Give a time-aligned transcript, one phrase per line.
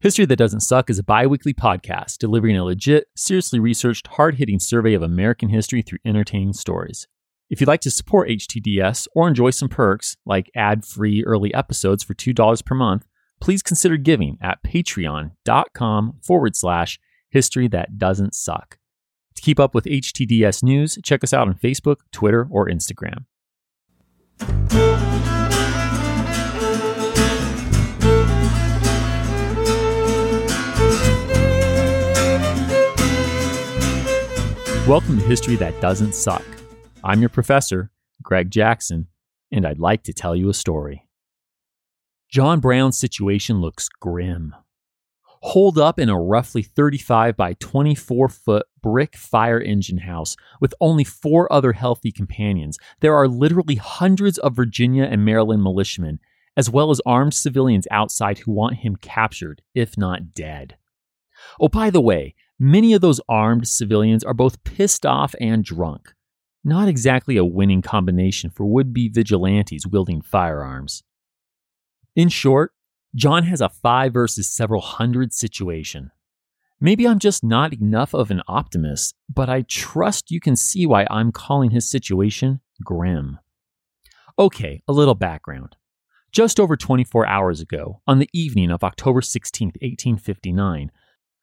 [0.00, 4.36] History That Doesn't Suck is a bi weekly podcast delivering a legit, seriously researched, hard
[4.36, 7.08] hitting survey of American history through entertaining stories.
[7.50, 12.04] If you'd like to support HTDS or enjoy some perks like ad free early episodes
[12.04, 13.08] for $2 per month,
[13.40, 18.78] please consider giving at patreon.com forward slash history that doesn't suck.
[19.34, 23.24] To keep up with HTDS news, check us out on Facebook, Twitter, or Instagram.
[34.88, 36.46] Welcome to History That Doesn't Suck.
[37.04, 37.90] I'm your professor,
[38.22, 39.08] Greg Jackson,
[39.52, 41.06] and I'd like to tell you a story.
[42.30, 44.54] John Brown's situation looks grim.
[45.42, 51.04] Holed up in a roughly 35 by 24 foot brick fire engine house with only
[51.04, 56.18] four other healthy companions, there are literally hundreds of Virginia and Maryland militiamen,
[56.56, 60.78] as well as armed civilians outside who want him captured, if not dead.
[61.60, 66.12] Oh, by the way, Many of those armed civilians are both pissed off and drunk.
[66.64, 71.04] Not exactly a winning combination for would be vigilantes wielding firearms.
[72.16, 72.72] In short,
[73.14, 76.10] John has a five versus several hundred situation.
[76.80, 81.06] Maybe I'm just not enough of an optimist, but I trust you can see why
[81.10, 83.38] I'm calling his situation grim.
[84.38, 85.76] Okay, a little background.
[86.30, 90.92] Just over 24 hours ago, on the evening of October 16, 1859,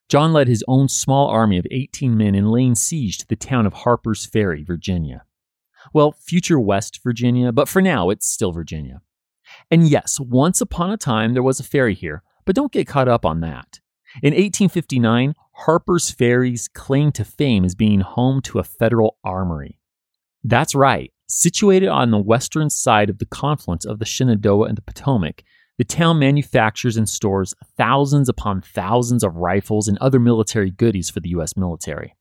[0.08, 3.66] John led his own small army of 18 men in laying siege to the town
[3.66, 5.24] of Harper's Ferry, Virginia.
[5.94, 9.02] Well, future West Virginia, but for now it's still Virginia.
[9.72, 13.08] And yes, once upon a time there was a ferry here, but don't get caught
[13.08, 13.80] up on that.
[14.22, 19.80] In 1859, Harper's Ferry's claim to fame is being home to a federal armory.
[20.44, 24.82] That's right, situated on the western side of the confluence of the Shenandoah and the
[24.82, 25.44] Potomac,
[25.78, 31.20] the town manufactures and stores thousands upon thousands of rifles and other military goodies for
[31.20, 31.58] the U.S.
[31.58, 32.16] military.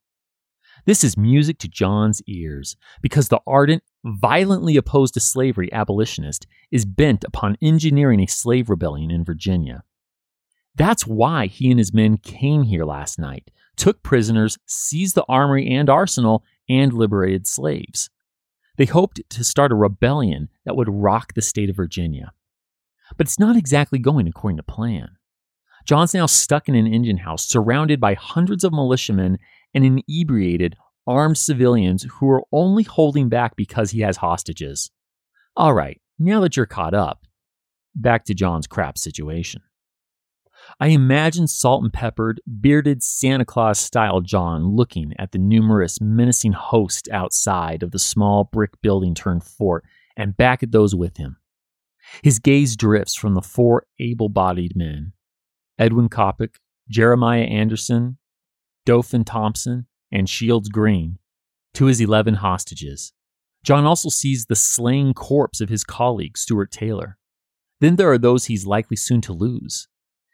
[0.86, 6.84] This is music to John's ears because the ardent, violently opposed to slavery abolitionist is
[6.84, 9.82] bent upon engineering a slave rebellion in Virginia.
[10.74, 15.68] That's why he and his men came here last night, took prisoners, seized the armory
[15.68, 18.10] and arsenal, and liberated slaves.
[18.76, 22.32] They hoped to start a rebellion that would rock the state of Virginia.
[23.16, 25.16] But it's not exactly going according to plan.
[25.84, 29.38] John's now stuck in an engine house, surrounded by hundreds of militiamen
[29.74, 30.76] and inebriated,
[31.06, 34.90] armed civilians who are only holding back because he has hostages.
[35.56, 37.26] All right, now that you're caught up,
[37.94, 39.62] back to John's crap situation.
[40.80, 46.52] I imagine salt and peppered, bearded Santa Claus style John looking at the numerous menacing
[46.52, 49.84] host outside of the small brick building turned fort
[50.16, 51.36] and back at those with him.
[52.22, 55.12] His gaze drifts from the four able bodied men
[55.78, 56.56] Edwin Coppoc,
[56.88, 58.18] Jeremiah Anderson,
[58.86, 61.18] Dauphin Thompson, and Shields Green
[61.74, 63.12] to his 11 hostages.
[63.64, 67.18] John also sees the slain corpse of his colleague, Stuart Taylor.
[67.80, 69.88] Then there are those he's likely soon to lose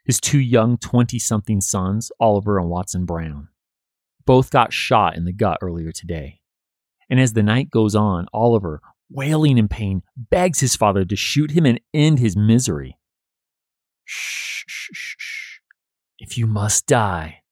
[0.04, 3.48] his two young 20 something sons, Oliver and Watson Brown.
[4.26, 6.40] Both got shot in the gut earlier today.
[7.08, 8.80] And as the night goes on, Oliver
[9.10, 12.98] wailing in pain, begs his father to shoot him and end his misery.
[14.04, 15.58] Shh, shh, shh, shh.
[16.18, 17.42] If you must die,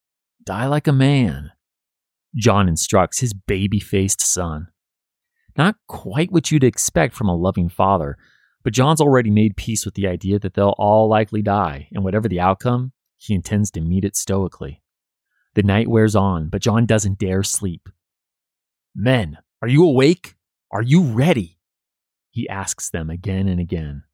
[0.44, 1.52] die like a man,
[2.36, 4.68] John instructs his baby faced son.
[5.56, 8.16] Not quite what you'd expect from a loving father,
[8.62, 12.28] but John's already made peace with the idea that they'll all likely die, and whatever
[12.28, 14.82] the outcome, he intends to meet it stoically.
[15.54, 17.88] The night wears on, but John doesn't dare sleep.
[18.94, 20.36] Men, are you awake?
[20.70, 21.58] Are you ready?
[22.30, 24.04] He asks them again and again.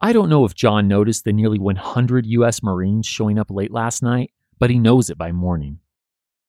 [0.00, 2.62] I don't know if John noticed the nearly 100 U.S.
[2.62, 5.78] Marines showing up late last night, but he knows it by morning.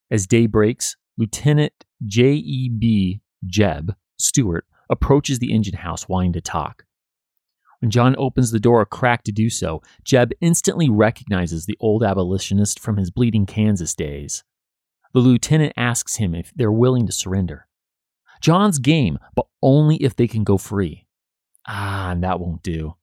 [0.09, 3.21] As day breaks, Lieutenant J.E.B.
[3.45, 6.85] Jeb Stuart approaches the engine house wanting to talk.
[7.79, 12.03] When John opens the door a crack to do so, Jeb instantly recognizes the old
[12.03, 14.43] abolitionist from his bleeding Kansas days.
[15.13, 17.66] The lieutenant asks him if they're willing to surrender.
[18.41, 21.05] John's game, but only if they can go free.
[21.67, 22.95] Ah, and that won't do.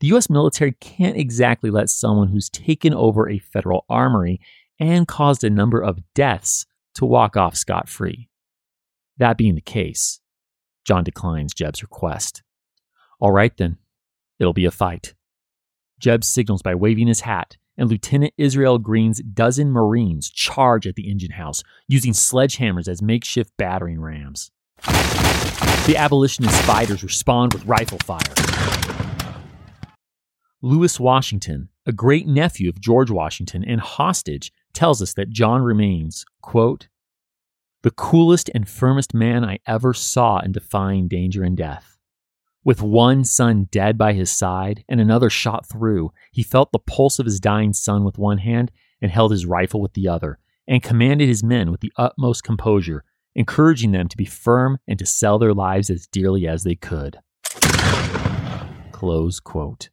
[0.00, 4.40] The US military can't exactly let someone who's taken over a federal armory
[4.78, 8.28] and caused a number of deaths to walk off scot free.
[9.18, 10.20] That being the case,
[10.84, 12.42] John declines Jeb's request.
[13.20, 13.78] All right then,
[14.38, 15.14] it'll be a fight.
[15.98, 21.10] Jeb signals by waving his hat, and Lieutenant Israel Green's dozen Marines charge at the
[21.10, 24.50] engine house, using sledgehammers as makeshift battering rams.
[25.86, 28.20] The abolitionist fighters respond with rifle fire.
[30.62, 36.24] Lewis Washington, a great nephew of George Washington and hostage, tells us that John remains,
[36.42, 36.88] quote,
[37.82, 41.96] the coolest and firmest man I ever saw in defying danger and death.
[42.62, 47.18] With one son dead by his side and another shot through, he felt the pulse
[47.18, 50.38] of his dying son with one hand and held his rifle with the other,
[50.68, 53.02] and commanded his men with the utmost composure,
[53.34, 57.18] encouraging them to be firm and to sell their lives as dearly as they could.
[58.92, 59.90] Close quote.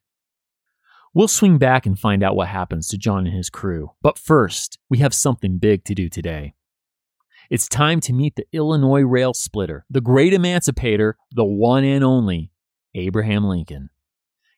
[1.13, 4.77] We'll swing back and find out what happens to John and his crew, but first,
[4.89, 6.53] we have something big to do today.
[7.49, 12.51] It's time to meet the Illinois rail splitter, the great emancipator, the one and only
[12.93, 13.89] Abraham Lincoln.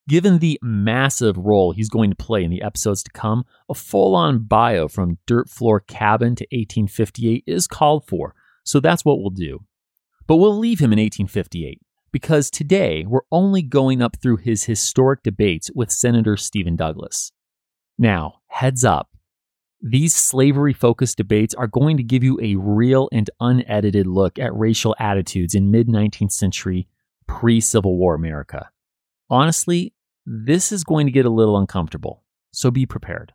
[0.07, 4.15] Given the massive role he's going to play in the episodes to come, a full
[4.15, 8.33] on bio from Dirt Floor Cabin to 1858 is called for,
[8.63, 9.59] so that's what we'll do.
[10.27, 11.79] But we'll leave him in 1858
[12.11, 17.31] because today we're only going up through his historic debates with Senator Stephen Douglas.
[17.97, 19.09] Now, heads up,
[19.81, 24.53] these slavery focused debates are going to give you a real and unedited look at
[24.53, 26.87] racial attitudes in mid 19th century
[27.27, 28.69] pre Civil War America.
[29.29, 29.93] Honestly,
[30.25, 33.33] this is going to get a little uncomfortable, so be prepared.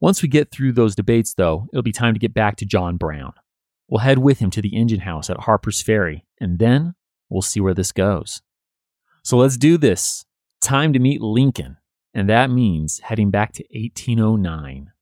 [0.00, 2.96] Once we get through those debates, though, it'll be time to get back to John
[2.96, 3.32] Brown.
[3.88, 6.94] We'll head with him to the engine house at Harper's Ferry, and then
[7.28, 8.42] we'll see where this goes.
[9.22, 10.24] So let's do this.
[10.60, 11.76] Time to meet Lincoln,
[12.14, 14.92] and that means heading back to 1809.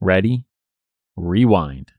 [0.00, 0.46] Ready?
[1.16, 1.92] Rewind.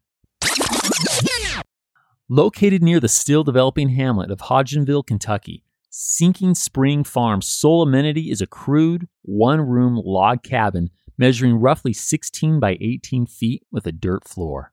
[2.29, 5.63] Located near the still developing hamlet of Hodgenville, Kentucky,
[5.95, 10.89] Sinking Spring Farm's sole amenity is a crude, one room log cabin
[11.19, 14.72] measuring roughly 16 by 18 feet with a dirt floor.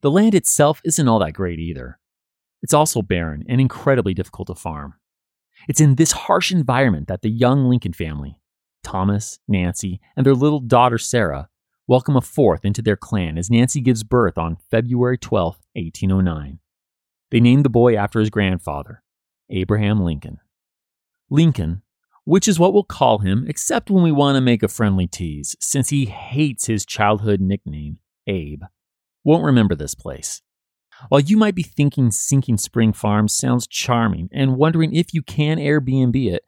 [0.00, 1.98] The land itself isn't all that great either.
[2.62, 4.94] It's also barren and incredibly difficult to farm.
[5.68, 8.40] It's in this harsh environment that the young Lincoln family,
[8.84, 11.48] Thomas, Nancy, and their little daughter Sarah,
[11.88, 16.60] welcome a fourth into their clan as Nancy gives birth on February 12, 1809.
[17.30, 19.02] They named the boy after his grandfather,
[19.50, 20.38] Abraham Lincoln.
[21.28, 21.82] Lincoln,
[22.24, 25.56] which is what we'll call him, except when we want to make a friendly tease,
[25.60, 28.62] since he hates his childhood nickname, Abe,
[29.24, 30.42] won't remember this place.
[31.08, 35.58] While you might be thinking Sinking Spring Farm sounds charming and wondering if you can
[35.58, 36.44] Airbnb it,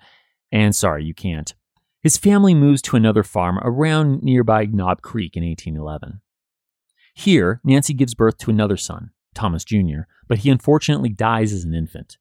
[0.50, 1.54] and sorry, you can't,
[2.02, 6.20] his family moves to another farm around nearby Knob Creek in 1811.
[7.14, 11.74] Here, Nancy gives birth to another son, Thomas Jr., but he unfortunately dies as an
[11.74, 12.16] infant.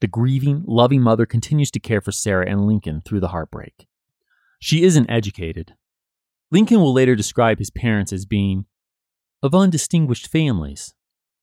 [0.00, 3.86] The grieving, loving mother continues to care for Sarah and Lincoln through the heartbreak.
[4.58, 5.74] She isn't educated.
[6.50, 8.66] Lincoln will later describe his parents as being
[9.42, 10.94] of undistinguished families,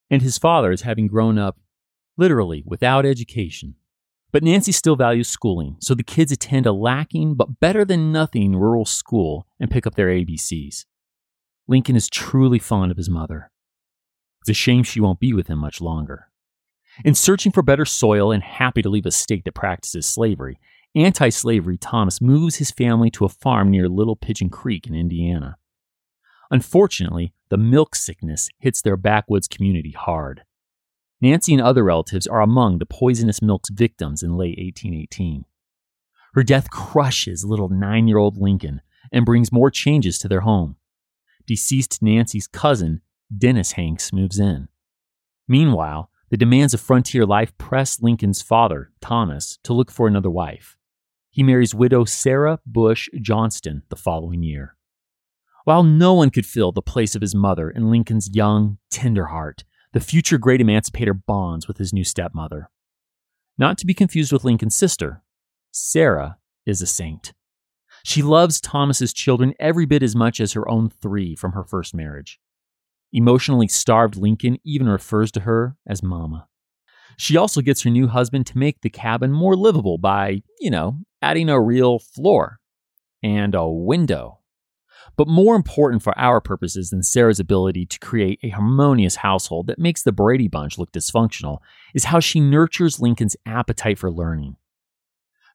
[0.09, 1.57] and his father as having grown up
[2.17, 3.75] literally without education.
[4.31, 8.55] But Nancy still values schooling, so the kids attend a lacking but better than nothing
[8.55, 10.85] rural school and pick up their ABCs.
[11.67, 13.51] Lincoln is truly fond of his mother.
[14.41, 16.27] It's a shame she won't be with him much longer.
[17.03, 20.59] In searching for better soil and happy to leave a state that practices slavery,
[20.95, 25.57] anti slavery Thomas moves his family to a farm near Little Pigeon Creek in Indiana.
[26.51, 30.43] Unfortunately, the milk sickness hits their backwoods community hard.
[31.21, 35.45] Nancy and other relatives are among the poisonous milk's victims in late 1818.
[36.33, 40.77] Her death crushes little nine year old Lincoln and brings more changes to their home.
[41.45, 43.01] Deceased Nancy's cousin,
[43.35, 44.67] Dennis Hanks, moves in.
[45.47, 50.77] Meanwhile, the demands of frontier life press Lincoln's father, Thomas, to look for another wife.
[51.31, 54.75] He marries widow Sarah Bush Johnston the following year.
[55.69, 59.65] While no one could fill the place of his mother in Lincoln's young, tender heart,
[59.93, 62.71] the future great emancipator bonds with his new stepmother.
[63.55, 65.21] Not to be confused with Lincoln's sister,
[65.69, 67.33] Sarah is a saint.
[68.03, 71.93] She loves Thomas's children every bit as much as her own three from her first
[71.93, 72.39] marriage.
[73.13, 76.47] Emotionally starved Lincoln even refers to her as Mama.
[77.15, 81.01] She also gets her new husband to make the cabin more livable by, you know,
[81.21, 82.57] adding a real floor
[83.21, 84.38] and a window.
[85.15, 89.79] But more important for our purposes than Sarah's ability to create a harmonious household that
[89.79, 91.59] makes the Brady Bunch look dysfunctional
[91.93, 94.55] is how she nurtures Lincoln's appetite for learning.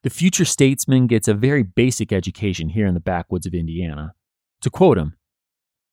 [0.03, 4.13] The future statesman gets a very basic education here in the backwoods of Indiana.
[4.61, 5.15] To quote him,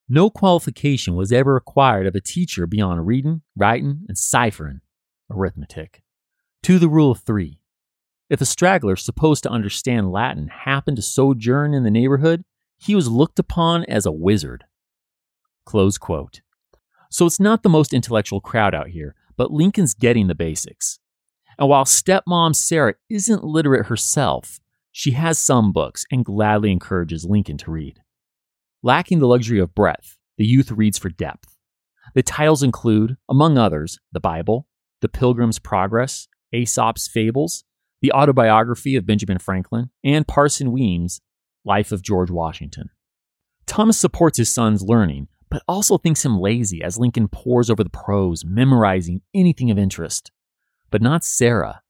[0.09, 4.83] no qualification was ever required of a teacher beyond reading, writing, and ciphering,
[5.31, 6.03] arithmetic.
[6.65, 7.61] To the rule of three.
[8.29, 12.45] If a straggler supposed to understand Latin happened to sojourn in the neighborhood,
[12.83, 14.65] he was looked upon as a wizard.
[15.65, 16.41] Close quote.
[17.11, 20.99] So it's not the most intellectual crowd out here, but Lincoln's getting the basics.
[21.59, 24.59] And while stepmom Sarah isn't literate herself,
[24.91, 28.01] she has some books and gladly encourages Lincoln to read.
[28.83, 31.57] Lacking the luxury of breadth, the youth reads for depth.
[32.15, 34.67] The titles include, among others, the Bible,
[35.03, 37.65] The Pilgrim's Progress, Aesop's Fables,
[38.01, 41.21] the autobiography of Benjamin Franklin, and Parson Weems'
[41.65, 42.91] Life of George Washington.
[43.67, 47.91] Thomas supports his son's learning, but also thinks him lazy as Lincoln pores over the
[47.91, 50.31] prose, memorizing anything of interest
[50.93, 51.83] but not Sarah.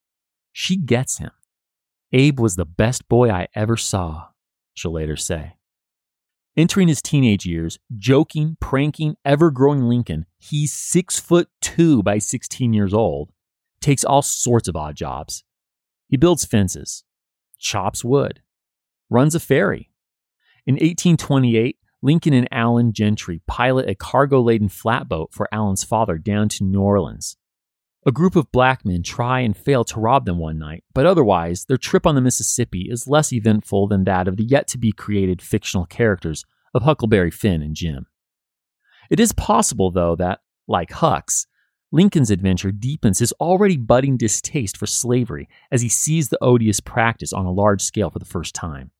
[0.52, 1.32] She gets him.
[2.12, 4.28] Abe was the best boy I ever saw,
[4.72, 5.56] she'll later say.
[6.56, 12.72] Entering his teenage years, joking, pranking, ever growing Lincoln, he's six foot two by 16
[12.72, 13.30] years old,
[13.80, 15.44] takes all sorts of odd jobs.
[16.08, 17.04] He builds fences,
[17.58, 18.42] chops wood,
[19.12, 19.90] runs a ferry.
[20.66, 26.48] In 1828, Lincoln and Allen Gentry pilot a cargo laden flatboat for Allen's father down
[26.50, 27.36] to New Orleans.
[28.04, 31.66] A group of black men try and fail to rob them one night, but otherwise,
[31.66, 34.90] their trip on the Mississippi is less eventful than that of the yet to be
[34.90, 38.06] created fictional characters of Huckleberry Finn and Jim.
[39.08, 41.46] It is possible, though, that, like Huck's,
[41.92, 47.32] Lincoln's adventure deepens his already budding distaste for slavery as he sees the odious practice
[47.32, 48.90] on a large scale for the first time.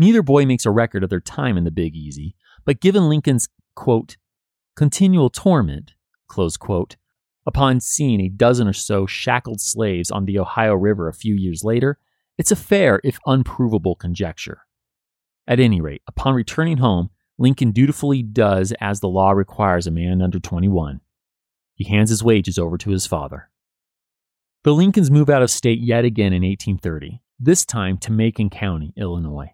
[0.00, 3.50] Neither boy makes a record of their time in the Big Easy, but given Lincoln's,
[3.74, 4.16] quote,
[4.74, 5.92] continual torment,
[6.26, 6.96] close quote,
[7.44, 11.64] Upon seeing a dozen or so shackled slaves on the Ohio River a few years
[11.64, 11.98] later,
[12.38, 14.62] it's a fair, if unprovable, conjecture.
[15.46, 20.22] At any rate, upon returning home, Lincoln dutifully does as the law requires a man
[20.22, 21.02] under 21.
[21.74, 23.50] He hands his wages over to his father.
[24.64, 28.94] The Lincolns move out of state yet again in 1830, this time to Macon County,
[28.96, 29.52] Illinois.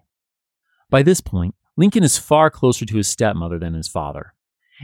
[0.89, 4.33] By this point, Lincoln is far closer to his stepmother than his father.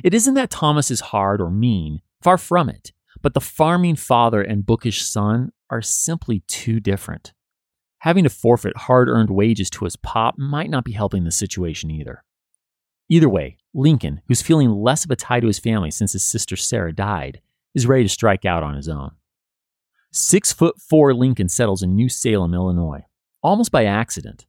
[0.03, 2.91] It isn't that Thomas is hard or mean, far from it.
[3.22, 7.33] But the farming father and bookish son are simply too different.
[8.00, 11.89] Having to forfeit hard earned wages to his pop might not be helping the situation
[11.89, 12.24] either.
[13.07, 16.55] Either way, Lincoln, who's feeling less of a tie to his family since his sister
[16.55, 17.39] Sarah died,
[17.74, 19.12] is ready to strike out on his own.
[20.12, 23.05] Six foot four Lincoln settles in New Salem, Illinois,
[23.41, 24.45] almost by accident.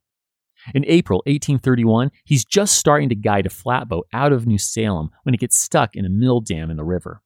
[0.73, 5.35] In April 1831, he's just starting to guide a flatboat out of New Salem when
[5.35, 7.21] it gets stuck in a mill dam in the river.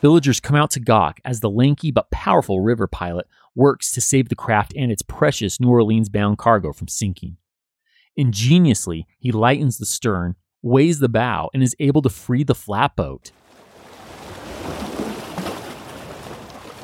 [0.00, 4.28] Villagers come out to gawk as the lanky but powerful river pilot works to save
[4.28, 7.36] the craft and its precious New Orleans bound cargo from sinking.
[8.16, 13.30] Ingeniously, he lightens the stern, weighs the bow, and is able to free the flatboat.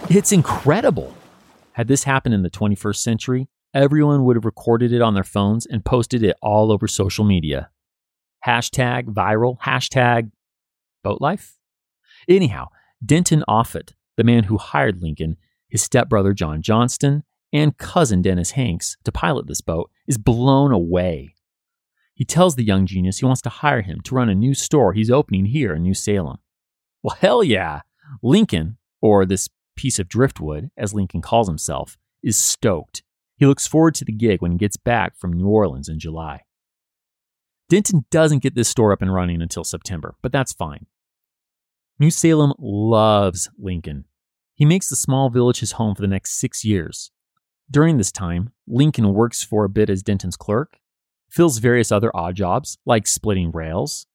[0.09, 1.18] It's incredible.
[1.79, 5.65] Had this happened in the 21st century, everyone would have recorded it on their phones
[5.65, 7.71] and posted it all over social media.
[8.45, 10.33] Hashtag viral, hashtag
[11.05, 11.57] boat life.
[12.29, 12.67] Anyhow,
[13.07, 15.37] Denton Offutt, the man who hired Lincoln,
[15.69, 21.37] his stepbrother John Johnston, and cousin Dennis Hanks to pilot this boat, is blown away.
[22.13, 24.95] He tells the young genius he wants to hire him to run a new store
[24.95, 26.39] he's opening here in New Salem.
[27.05, 27.83] Well, hell yeah!
[28.21, 33.05] Lincoln, or this piece of driftwood, as Lincoln calls himself, is stoked.
[33.37, 36.43] He looks forward to the gig when he gets back from New Orleans in July.
[37.69, 40.87] Denton doesn't get this store up and running until September, but that's fine.
[42.01, 44.07] New Salem loves Lincoln.
[44.55, 47.13] He makes the small village his home for the next six years.
[47.71, 50.79] During this time, Lincoln works for a bit as Denton's clerk,
[51.31, 54.07] fills various other odd jobs like splitting rails,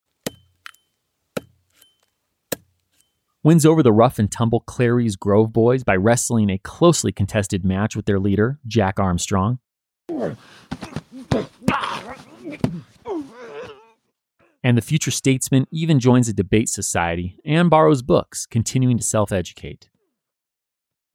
[3.44, 7.94] wins over the rough and tumble Clary's Grove boys by wrestling a closely contested match
[7.94, 9.60] with their leader, Jack Armstrong.
[14.66, 19.30] And the future statesman even joins a debate society and borrows books, continuing to self
[19.30, 19.90] educate.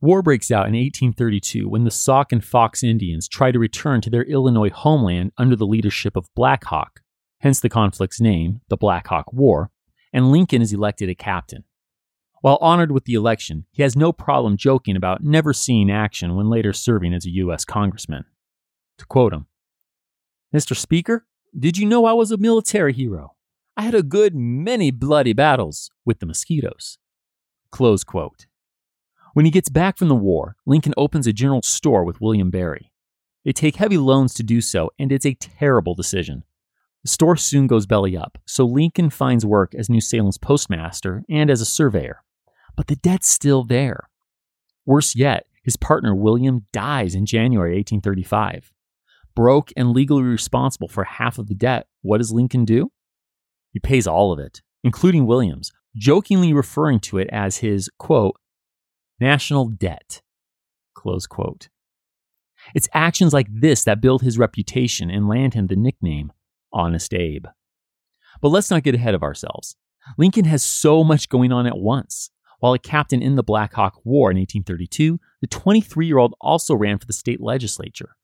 [0.02, 4.10] War breaks out in 1832 when the Sauk and Fox Indians try to return to
[4.10, 7.02] their Illinois homeland under the leadership of Black Hawk,
[7.42, 9.72] hence the conflict's name, the Black Hawk War,
[10.14, 11.66] and Lincoln is elected a captain.
[12.42, 16.50] While honored with the election, he has no problem joking about never seeing action when
[16.50, 17.66] later serving as a U.S.
[17.66, 18.26] congressman.
[19.00, 19.48] To quote him,
[20.54, 20.76] Mr.
[20.76, 21.26] Speaker,
[21.58, 23.36] did you know I was a military hero?
[23.76, 26.98] I had a good many bloody battles with the mosquitoes.
[27.72, 28.46] Close quote.
[29.34, 32.92] When he gets back from the war, Lincoln opens a general store with William Barry.
[33.46, 36.44] They take heavy loans to do so, and it's a terrible decision.
[37.04, 41.50] The store soon goes belly up, so Lincoln finds work as New Salem's postmaster and
[41.50, 42.24] as a surveyor.
[42.80, 44.08] But the debt's still there.
[44.86, 48.72] Worse yet, his partner William dies in January 1835.
[49.36, 52.90] Broke and legally responsible for half of the debt, what does Lincoln do?
[53.74, 58.38] He pays all of it, including Williams, jokingly referring to it as his, quote,
[59.20, 60.22] national debt.
[60.94, 61.68] Close quote.
[62.74, 66.32] It's actions like this that build his reputation and land him the nickname
[66.72, 67.48] Honest Abe.
[68.42, 69.76] But let's not get ahead of ourselves.
[70.18, 72.32] Lincoln has so much going on at once.
[72.60, 76.76] While a captain in the Black Hawk War in 1832, the 23 year old also
[76.76, 78.16] ran for the state legislature.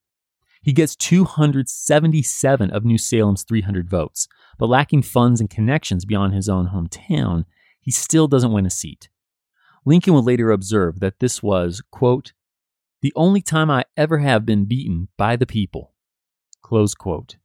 [0.61, 4.27] He gets 277 of New Salem's 300 votes,
[4.57, 7.45] but lacking funds and connections beyond his own hometown,
[7.79, 9.09] he still doesn't win a seat.
[9.85, 12.33] Lincoln would later observe that this was, quote,
[13.01, 15.93] the only time I ever have been beaten by the people.
[16.63, 17.35] Close quote.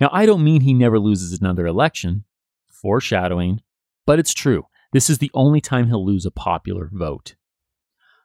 [0.00, 2.24] Now, I don't mean he never loses another election,
[2.66, 3.60] foreshadowing,
[4.06, 4.66] but it's true.
[4.94, 7.34] This is the only time he'll lose a popular vote.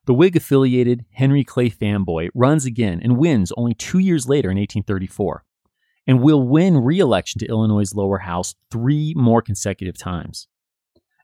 [0.06, 4.58] The Whig affiliated Henry Clay fanboy runs again and wins only two years later in
[4.58, 5.44] 1834,
[6.06, 10.48] and will win re election to Illinois' lower house three more consecutive times.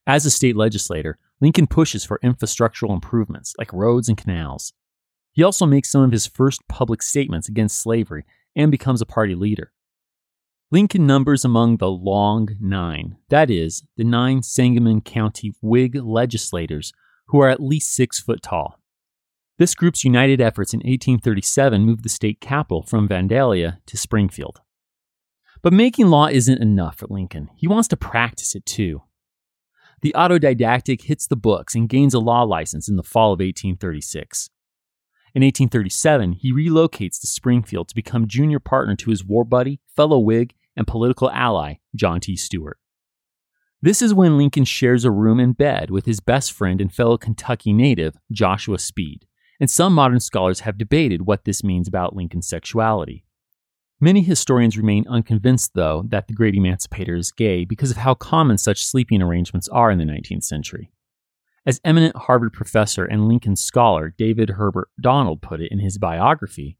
[0.08, 4.74] As a state legislator, Lincoln pushes for infrastructural improvements like roads and canals.
[5.32, 8.26] He also makes some of his first public statements against slavery
[8.56, 9.72] and becomes a party leader.
[10.72, 16.92] Lincoln numbers among the Long Nine, that is, the nine Sangamon County Whig legislators
[17.28, 18.80] who are at least six foot tall.
[19.60, 24.62] This group's united efforts in 1837 moved the state capital from Vandalia to Springfield.
[25.62, 27.50] But making law isn't enough for Lincoln.
[27.56, 29.04] He wants to practice it too.
[30.02, 34.50] The autodidactic hits the books and gains a law license in the fall of 1836.
[35.36, 40.18] In 1837, he relocates to Springfield to become junior partner to his war buddy, fellow
[40.18, 42.38] Whig, and political ally, John T.
[42.38, 42.78] Stuart.
[43.82, 47.18] This is when Lincoln shares a room and bed with his best friend and fellow
[47.18, 49.26] Kentucky native, Joshua Speed,
[49.60, 53.26] and some modern scholars have debated what this means about Lincoln's sexuality.
[54.00, 58.58] Many historians remain unconvinced, though, that the great emancipator is gay because of how common
[58.58, 60.92] such sleeping arrangements are in the 19th century.
[61.68, 66.78] As eminent Harvard professor and Lincoln scholar David Herbert Donald put it in his biography,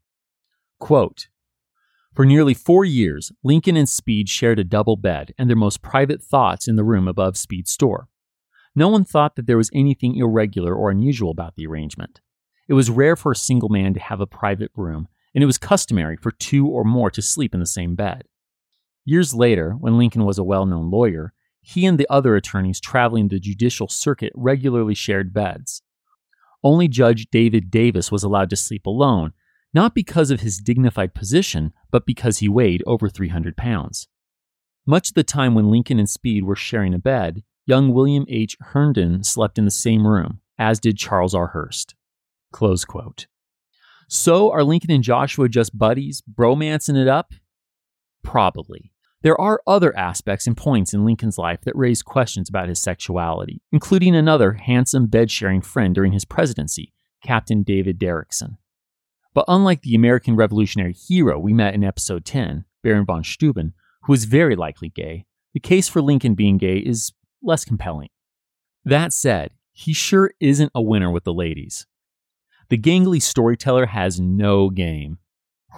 [0.78, 1.26] quote,
[2.14, 6.22] For nearly four years, Lincoln and Speed shared a double bed and their most private
[6.22, 8.08] thoughts in the room above Speed's store.
[8.76, 12.20] No one thought that there was anything irregular or unusual about the arrangement.
[12.68, 15.58] It was rare for a single man to have a private room, and it was
[15.58, 18.24] customary for two or more to sleep in the same bed.
[19.04, 21.32] Years later, when Lincoln was a well known lawyer,
[21.68, 25.82] he and the other attorneys traveling the judicial circuit regularly shared beds.
[26.62, 29.32] Only Judge David Davis was allowed to sleep alone,
[29.74, 34.06] not because of his dignified position, but because he weighed over 300 pounds.
[34.86, 38.56] Much of the time when Lincoln and Speed were sharing a bed, young William H.
[38.60, 41.68] Herndon slept in the same room, as did Charles R.
[42.52, 43.26] Quote.
[44.06, 47.34] So are Lincoln and Joshua just buddies, bromancing it up?
[48.22, 48.92] Probably.
[49.26, 53.60] There are other aspects and points in Lincoln's life that raise questions about his sexuality,
[53.72, 56.92] including another handsome bed sharing friend during his presidency,
[57.24, 58.56] Captain David Derickson.
[59.34, 64.12] But unlike the American Revolutionary hero we met in episode 10, Baron von Steuben, who
[64.12, 67.12] was very likely gay, the case for Lincoln being gay is
[67.42, 68.10] less compelling.
[68.84, 71.88] That said, he sure isn't a winner with the ladies.
[72.68, 75.18] The gangly storyteller has no game.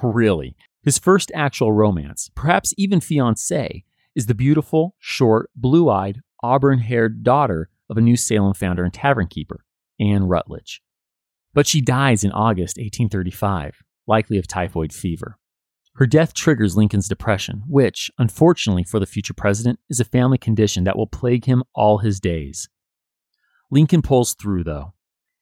[0.03, 0.55] Really.
[0.83, 7.23] His first actual romance, perhaps even fiancée, is the beautiful, short, blue eyed, auburn haired
[7.23, 9.65] daughter of a New Salem founder and tavern keeper,
[10.01, 10.83] Anne Rutledge.
[11.53, 15.39] But she dies in August 1835, likely of typhoid fever.
[15.97, 20.85] Her death triggers Lincoln's depression, which, unfortunately for the future president, is a family condition
[20.85, 22.69] that will plague him all his days.
[23.71, 24.95] Lincoln pulls through, though,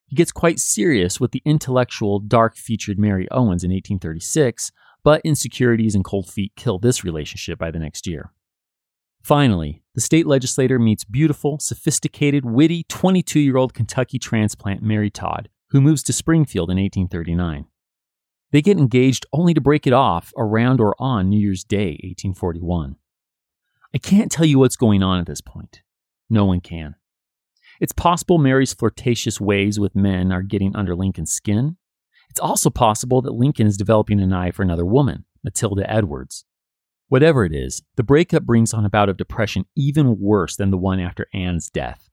[0.07, 4.71] he gets quite serious with the intellectual, dark featured Mary Owens in 1836,
[5.07, 8.33] but insecurities and cold feet kill this relationship by the next year.
[9.23, 15.49] Finally, the state legislator meets beautiful, sophisticated, witty 22 year old Kentucky transplant Mary Todd,
[15.71, 17.67] who moves to Springfield in 1839.
[18.51, 22.97] They get engaged only to break it off around or on New Year's Day, 1841.
[23.95, 25.83] I can't tell you what's going on at this point.
[26.29, 26.97] No one can.
[27.79, 31.77] It's possible Mary's flirtatious ways with men are getting under Lincoln's skin.
[32.31, 36.45] It's also possible that Lincoln is developing an eye for another woman, Matilda Edwards.
[37.09, 40.79] Whatever it is, the breakup brings on a bout of depression even worse than the
[40.79, 42.11] one after Anne's death.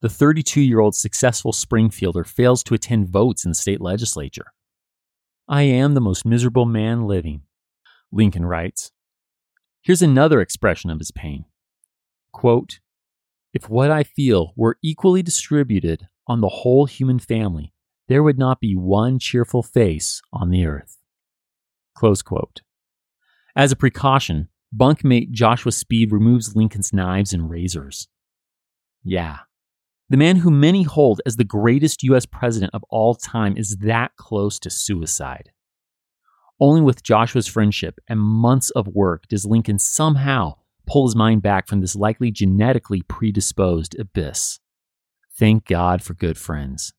[0.00, 4.52] The 32 year old successful Springfielder fails to attend votes in the state legislature.
[5.46, 7.42] I am the most miserable man living,
[8.10, 8.92] Lincoln writes.
[9.82, 11.44] Here's another expression of his pain
[12.32, 12.80] Quote,
[13.52, 17.73] If what I feel were equally distributed on the whole human family,
[18.08, 20.98] there would not be one cheerful face on the earth.
[23.56, 28.08] As a precaution, bunkmate Joshua Speed removes Lincoln's knives and razors.
[29.02, 29.38] Yeah,
[30.10, 32.26] the man who many hold as the greatest U.S.
[32.26, 35.50] president of all time is that close to suicide.
[36.60, 40.54] Only with Joshua's friendship and months of work does Lincoln somehow
[40.86, 44.60] pull his mind back from this likely genetically predisposed abyss.
[45.38, 46.92] Thank God for good friends.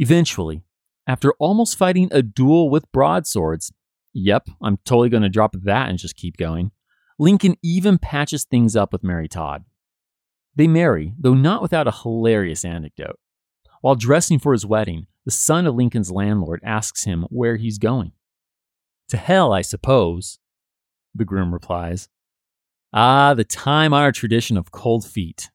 [0.00, 0.62] Eventually,
[1.06, 3.70] after almost fighting a duel with broadswords,
[4.12, 6.72] Yep, I'm totally going to drop that and just keep going.
[7.18, 9.64] Lincoln even patches things up with Mary Todd.
[10.56, 13.18] They marry, though not without a hilarious anecdote.
[13.82, 18.12] While dressing for his wedding, the son of Lincoln's landlord asks him where he's going.
[19.10, 20.38] To hell, I suppose,
[21.14, 22.08] the groom replies.
[22.92, 25.50] Ah, the time honored tradition of cold feet.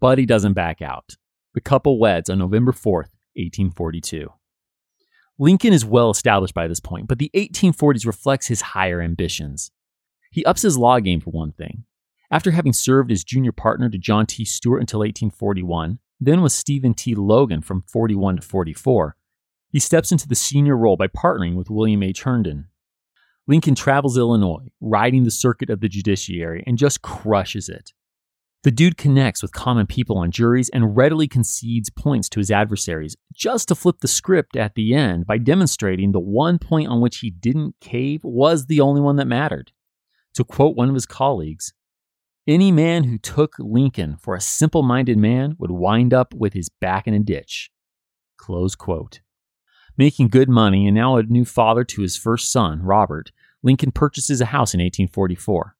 [0.00, 1.16] But he doesn't back out.
[1.54, 3.08] The couple weds on November 4th,
[3.38, 4.32] 1842.
[5.38, 9.70] Lincoln is well established by this point, but the 1840s reflects his higher ambitions.
[10.30, 11.84] He ups his law game for one thing.
[12.30, 14.44] After having served as junior partner to John T.
[14.44, 17.14] Stuart until 1841, then with Stephen T.
[17.14, 19.16] Logan from 41 to 44,
[19.70, 22.22] he steps into the senior role by partnering with William H.
[22.22, 22.68] Herndon.
[23.46, 27.92] Lincoln travels Illinois, riding the circuit of the judiciary, and just crushes it.
[28.68, 33.16] The dude connects with common people on juries and readily concedes points to his adversaries,
[33.32, 37.20] just to flip the script at the end by demonstrating the one point on which
[37.20, 39.72] he didn't cave was the only one that mattered.
[40.34, 41.72] To quote one of his colleagues,
[42.46, 46.68] any man who took Lincoln for a simple minded man would wind up with his
[46.68, 47.70] back in a ditch.
[48.36, 49.20] Close quote.
[49.96, 54.42] Making good money and now a new father to his first son, Robert, Lincoln purchases
[54.42, 55.74] a house in 1844.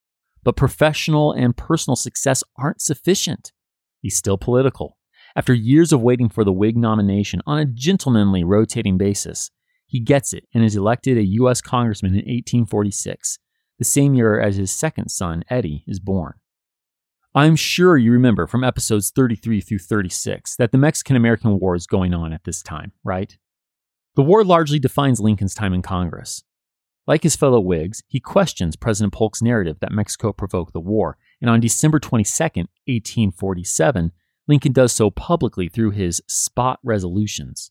[0.44, 3.52] But professional and personal success aren't sufficient.
[4.00, 4.96] He's still political.
[5.36, 9.50] After years of waiting for the Whig nomination on a gentlemanly rotating basis,
[9.86, 11.60] he gets it and is elected a U.S.
[11.60, 13.38] Congressman in 1846,
[13.78, 16.34] the same year as his second son, Eddie, is born.
[17.34, 21.86] I'm sure you remember from episodes 33 through 36 that the Mexican American War is
[21.86, 23.36] going on at this time, right?
[24.16, 26.42] The war largely defines Lincoln's time in Congress.
[27.08, 31.48] Like his fellow Whigs, he questions President Polk's narrative that Mexico provoked the war, and
[31.48, 34.12] on December 22, 1847,
[34.46, 37.70] Lincoln does so publicly through his spot resolutions.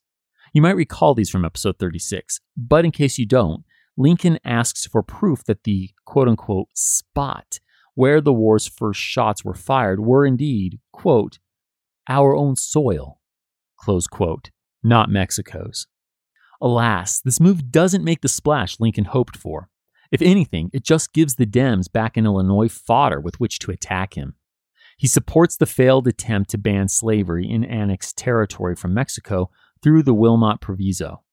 [0.54, 3.64] You might recall these from episode 36, but in case you don't,
[3.96, 7.60] Lincoln asks for proof that the quote unquote spot
[7.94, 11.38] where the war's first shots were fired were indeed, quote,
[12.10, 13.22] our own soil,
[13.78, 14.50] close quote,
[14.82, 15.86] not Mexico's.
[16.62, 19.70] Alas, this move doesn't make the splash Lincoln hoped for.
[20.12, 24.16] If anything, it just gives the Dems back in Illinois fodder with which to attack
[24.16, 24.36] him.
[24.98, 29.52] He supports the failed attempt to ban slavery in annexed territory from Mexico
[29.84, 31.24] through the Wilmot Proviso,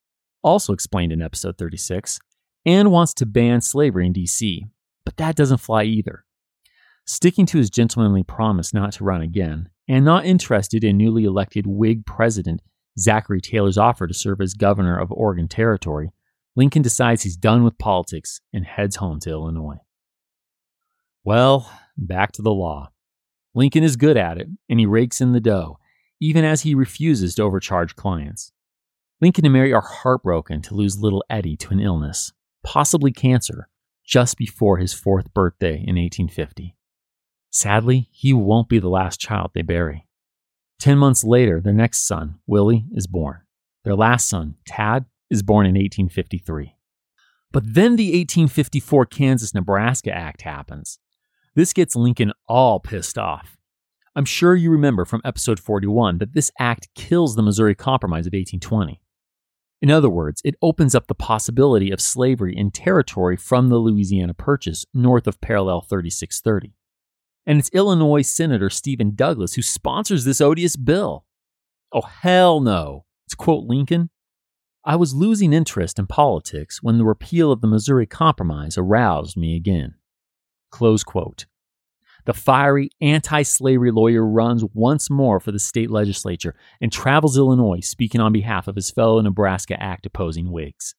[0.43, 2.19] also explained in episode 36,
[2.67, 4.67] and wants to ban slavery in D.C.,
[5.05, 6.25] but that doesn't fly either.
[7.07, 11.67] Sticking to his gentlemanly promise not to run again, and not interested in newly elected
[11.67, 12.61] Whig President
[12.99, 16.13] Zachary Taylor's offer to serve as governor of Oregon Territory,
[16.57, 19.79] Lincoln decides he's done with politics and heads home to Illinois.
[21.25, 22.91] Well, back to the law.
[23.55, 25.79] Lincoln is good at it, and he rakes in the dough,
[26.21, 28.53] even as he refuses to overcharge clients.
[29.21, 33.69] Lincoln and Mary are heartbroken to lose little Eddie to an illness, possibly cancer,
[34.05, 36.77] just before his fourth birthday in 1850.
[37.51, 40.07] Sadly, he won't be the last child they bury.
[40.79, 43.41] Ten months later, their next son, Willie, is born.
[43.85, 46.77] Their last son, Tad, is born in 1853.
[47.53, 50.99] But then the 1854 Kansas Nebraska Act happens.
[51.55, 53.57] This gets Lincoln all pissed off.
[54.17, 58.33] I'm sure you remember from episode 41 that this act kills the Missouri Compromise of
[58.33, 59.01] 1820.
[59.83, 64.35] In other words, it opens up the possibility of slavery in territory from the Louisiana
[64.35, 66.75] Purchase north of parallel 3630
[67.47, 71.25] and it's Illinois Senator Stephen Douglas who sponsors this odious bill.
[71.93, 73.05] Oh, hell no.
[73.31, 74.11] To quote Lincoln,
[74.85, 79.57] I was losing interest in politics when the repeal of the Missouri Compromise aroused me
[79.57, 79.95] again.
[80.71, 81.47] Close quote.
[82.27, 87.81] The fiery anti slavery lawyer runs once more for the state legislature and travels Illinois
[87.81, 90.95] speaking on behalf of his fellow Nebraska Act opposing Whigs.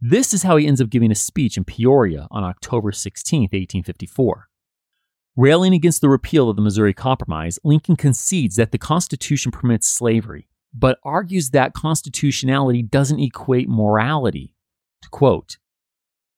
[0.00, 4.48] This is how he ends up giving a speech in Peoria on October 16, 1854.
[5.36, 10.48] Railing against the repeal of the Missouri Compromise, Lincoln concedes that the Constitution permits slavery,
[10.72, 14.54] but argues that constitutionality doesn't equate morality.
[15.02, 15.58] To quote,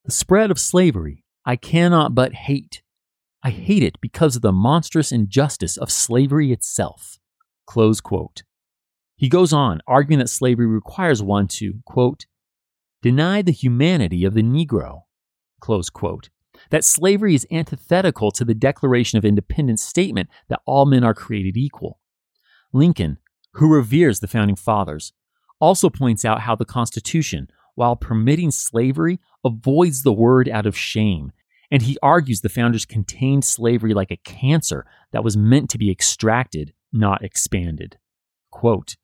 [0.04, 2.82] The spread of slavery I cannot but hate
[3.46, 7.20] I hate it because of the monstrous injustice of slavery itself.
[7.64, 8.42] Close quote.
[9.14, 12.26] He goes on, arguing that slavery requires one to, quote,
[13.02, 15.02] deny the humanity of the Negro,
[15.61, 16.28] close quote.
[16.71, 21.57] That slavery is antithetical to the Declaration of Independence statement that all men are created
[21.57, 22.01] equal.
[22.73, 23.19] Lincoln,
[23.53, 25.12] who reveres the founding fathers,
[25.61, 31.33] also points out how the Constitution, while permitting slavery, avoids the word out of shame
[31.71, 35.90] and he argues the founders contained slavery like a cancer that was meant to be
[35.90, 37.99] extracted, not expanded.
[38.51, 38.97] Quote,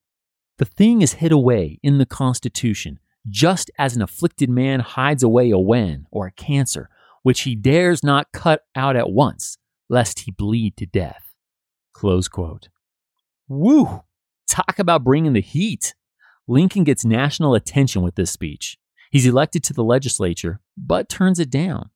[0.59, 5.51] the thing is hid away in the Constitution, just as an afflicted man hides away
[5.51, 6.89] a wen or a cancer,
[7.23, 9.59] which he dares not cut out at once,
[9.89, 11.33] lest he bleed to death.
[11.93, 12.69] Close quote.
[13.49, 14.03] Woo!
[14.49, 15.95] Talk about bringing the heat.
[16.49, 18.79] Lincoln gets national attention with this speech.
[19.11, 21.91] He's elected to the legislature, but turns it down.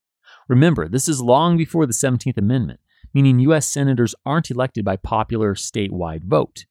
[0.48, 2.80] Remember, this is long before the 17th Amendment,
[3.12, 3.66] meaning U.S.
[3.66, 6.66] senators aren't elected by popular statewide vote.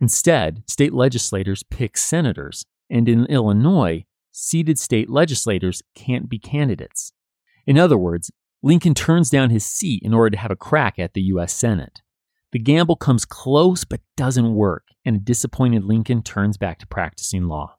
[0.00, 7.12] Instead, state legislators pick senators, and in Illinois, seated state legislators can't be candidates.
[7.68, 8.30] In other words,
[8.62, 11.52] Lincoln turns down his seat in order to have a crack at the U.S.
[11.52, 12.00] Senate.
[12.50, 17.46] The gamble comes close but doesn't work, and a disappointed Lincoln turns back to practicing
[17.46, 17.76] law.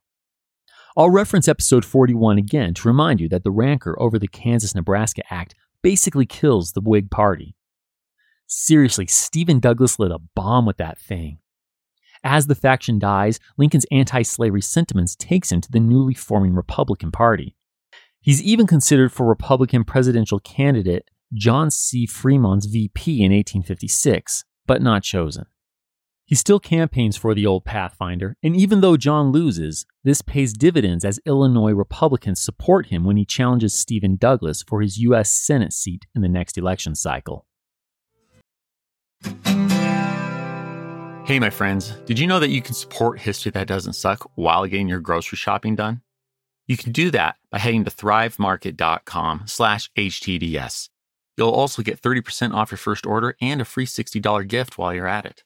[0.95, 5.23] I'll reference episode 41 again to remind you that the rancor over the Kansas Nebraska
[5.31, 7.55] Act basically kills the Whig Party.
[8.45, 11.39] Seriously, Stephen Douglas lit a bomb with that thing.
[12.23, 17.09] As the faction dies, Lincoln's anti slavery sentiments takes him to the newly forming Republican
[17.11, 17.55] Party.
[18.21, 22.05] He's even considered for Republican presidential candidate John C.
[22.05, 25.45] Fremont's VP in 1856, but not chosen.
[26.25, 31.05] He still campaigns for the old Pathfinder, and even though John loses, this pays dividends
[31.05, 35.31] as Illinois Republicans support him when he challenges Stephen Douglas for his U.S.
[35.31, 37.47] Senate seat in the next election cycle.
[41.25, 44.65] Hey, my friends, did you know that you can support History That Doesn't Suck while
[44.65, 46.01] getting your grocery shopping done?
[46.69, 50.89] You can do that by heading to thrivemarket.com slash HTDS.
[51.35, 55.07] You'll also get 30% off your first order and a free $60 gift while you're
[55.07, 55.43] at it.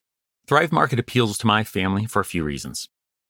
[0.50, 2.90] Thrive Market appeals to my family for a few reasons.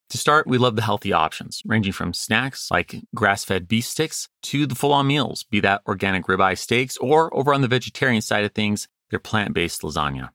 [0.09, 4.27] To start, we love the healthy options, ranging from snacks like grass fed beef sticks
[4.43, 8.23] to the full on meals, be that organic ribeye steaks or over on the vegetarian
[8.23, 10.29] side of things, their plant based lasagna.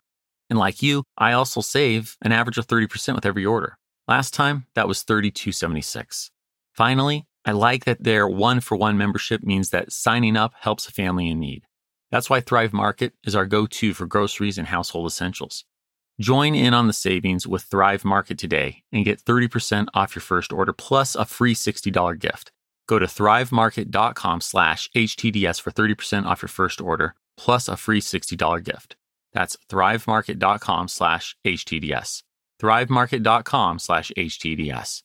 [0.48, 3.78] And like you, I also save an average of 30% with every order.
[4.06, 6.30] Last time, that was $32.76.
[6.72, 10.92] Finally, I like that their one for one membership means that signing up helps a
[10.92, 11.62] family in need.
[12.10, 15.64] That's why Thrive Market is our go to for groceries and household essentials.
[16.20, 20.52] Join in on the savings with Thrive Market today and get 30% off your first
[20.52, 22.52] order plus a free $60 gift.
[22.86, 28.62] Go to thrivemarket.com slash HTDS for 30% off your first order plus a free $60
[28.62, 28.94] gift.
[29.32, 32.24] That's thrivemarket.com slash HTDS.
[32.60, 35.02] thrivemarket.com slash HTDS.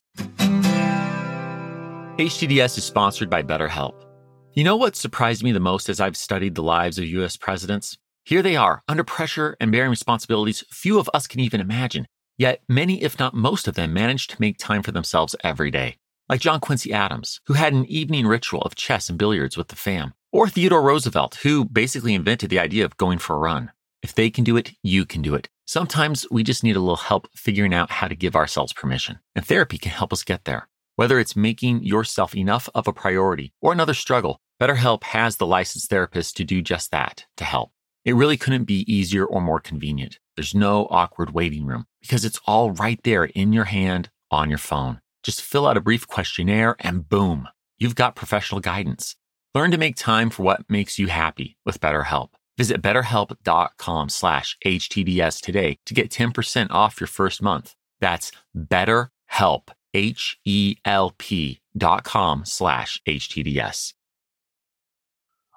[2.17, 4.05] HTDS is sponsored by BetterHelp.
[4.53, 7.35] You know what surprised me the most as I've studied the lives of U.S.
[7.35, 7.97] presidents?
[8.23, 12.05] Here they are, under pressure and bearing responsibilities few of us can even imagine.
[12.37, 15.95] Yet many, if not most of them, manage to make time for themselves every day.
[16.29, 19.75] Like John Quincy Adams, who had an evening ritual of chess and billiards with the
[19.75, 20.13] fam.
[20.31, 23.71] Or Theodore Roosevelt, who basically invented the idea of going for a run.
[24.03, 25.49] If they can do it, you can do it.
[25.65, 29.17] Sometimes we just need a little help figuring out how to give ourselves permission.
[29.35, 30.67] And therapy can help us get there.
[30.95, 35.89] Whether it's making yourself enough of a priority or another struggle, BetterHelp has the licensed
[35.89, 37.71] therapist to do just that, to help.
[38.05, 40.19] It really couldn't be easier or more convenient.
[40.35, 44.57] There's no awkward waiting room because it's all right there in your hand on your
[44.57, 44.99] phone.
[45.23, 49.15] Just fill out a brief questionnaire and boom, you've got professional guidance.
[49.55, 52.29] Learn to make time for what makes you happy with BetterHelp.
[52.57, 57.75] Visit betterhelp.com slash HTDS today to get 10% off your first month.
[57.99, 63.93] That's betterhelp, H-E-L-P dot com slash HTDS.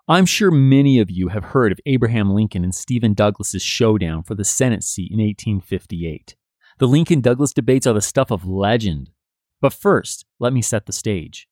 [0.08, 4.36] I'm sure many of you have heard of Abraham Lincoln and Stephen Douglas's showdown for
[4.36, 6.36] the Senate seat in 1858.
[6.78, 9.10] The Lincoln Douglas debates are the stuff of legend,
[9.60, 11.48] But first, let me set the stage.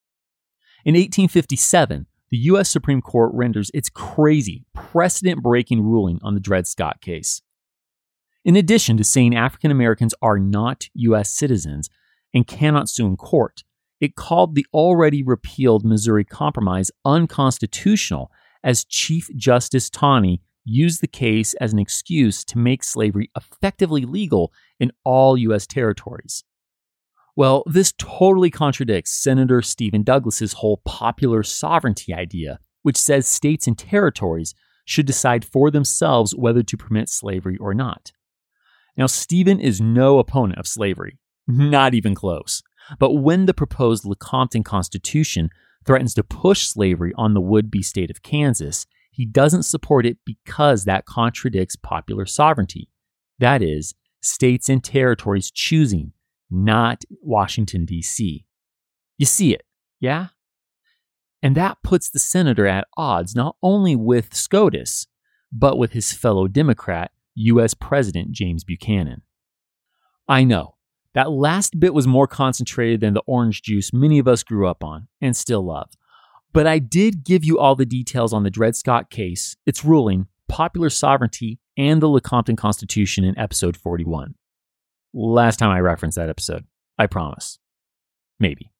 [0.84, 2.68] In 1857, the U.S.
[2.68, 7.42] Supreme Court renders its crazy, precedent breaking ruling on the Dred Scott case.
[8.44, 11.30] In addition to saying African Americans are not U.S.
[11.30, 11.88] citizens
[12.34, 13.62] and cannot sue in court,
[14.00, 18.30] it called the already repealed Missouri Compromise unconstitutional
[18.62, 24.52] as Chief Justice Taney used the case as an excuse to make slavery effectively legal
[24.80, 25.66] in all U.S.
[25.66, 26.42] territories.
[27.36, 33.76] Well, this totally contradicts Senator Stephen Douglas's whole popular sovereignty idea, which says states and
[33.76, 38.12] territories should decide for themselves whether to permit slavery or not.
[38.96, 41.18] Now, Stephen is no opponent of slavery,
[41.50, 41.70] Mm-hmm.
[41.70, 42.62] not even close.
[42.98, 45.50] But when the proposed Lecompton Constitution
[45.84, 50.18] threatens to push slavery on the would be state of Kansas, he doesn't support it
[50.24, 52.88] because that contradicts popular sovereignty.
[53.38, 56.12] That is, states and territories choosing,
[56.50, 58.46] not Washington, D.C.
[59.18, 59.62] You see it,
[60.00, 60.28] yeah?
[61.42, 65.06] And that puts the senator at odds not only with SCOTUS,
[65.52, 67.74] but with his fellow Democrat, U.S.
[67.74, 69.22] President James Buchanan.
[70.26, 70.73] I know,
[71.14, 74.84] that last bit was more concentrated than the orange juice many of us grew up
[74.84, 75.90] on and still love.
[76.52, 80.28] But I did give you all the details on the Dred Scott case, its ruling,
[80.48, 84.34] popular sovereignty, and the Lecompton Constitution in episode 41.
[85.12, 86.64] Last time I referenced that episode,
[86.98, 87.58] I promise.
[88.38, 88.70] Maybe.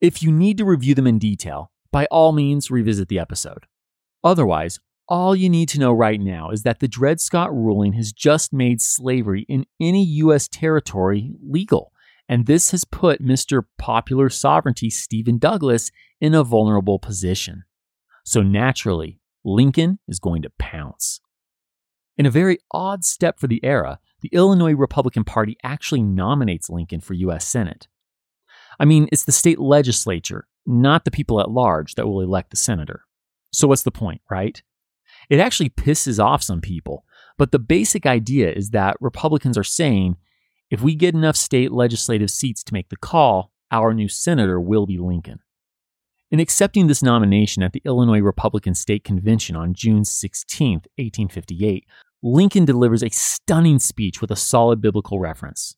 [0.00, 3.66] If you need to review them in detail, by all means revisit the episode.
[4.24, 8.12] Otherwise, all you need to know right now is that the Dred Scott ruling has
[8.12, 10.48] just made slavery in any U.S.
[10.48, 11.92] territory legal.
[12.28, 13.64] And this has put Mr.
[13.78, 17.64] Popular Sovereignty Stephen Douglas in a vulnerable position.
[18.24, 21.20] So naturally, Lincoln is going to pounce.
[22.16, 27.00] In a very odd step for the era, the Illinois Republican Party actually nominates Lincoln
[27.00, 27.46] for U.S.
[27.46, 27.88] Senate.
[28.78, 32.56] I mean, it's the state legislature, not the people at large, that will elect the
[32.56, 33.02] senator.
[33.52, 34.62] So, what's the point, right?
[35.28, 37.04] It actually pisses off some people,
[37.38, 40.16] but the basic idea is that Republicans are saying
[40.70, 44.86] if we get enough state legislative seats to make the call, our new senator will
[44.86, 45.40] be Lincoln.
[46.30, 51.84] In accepting this nomination at the Illinois Republican State Convention on June 16, 1858,
[52.22, 55.76] Lincoln delivers a stunning speech with a solid biblical reference.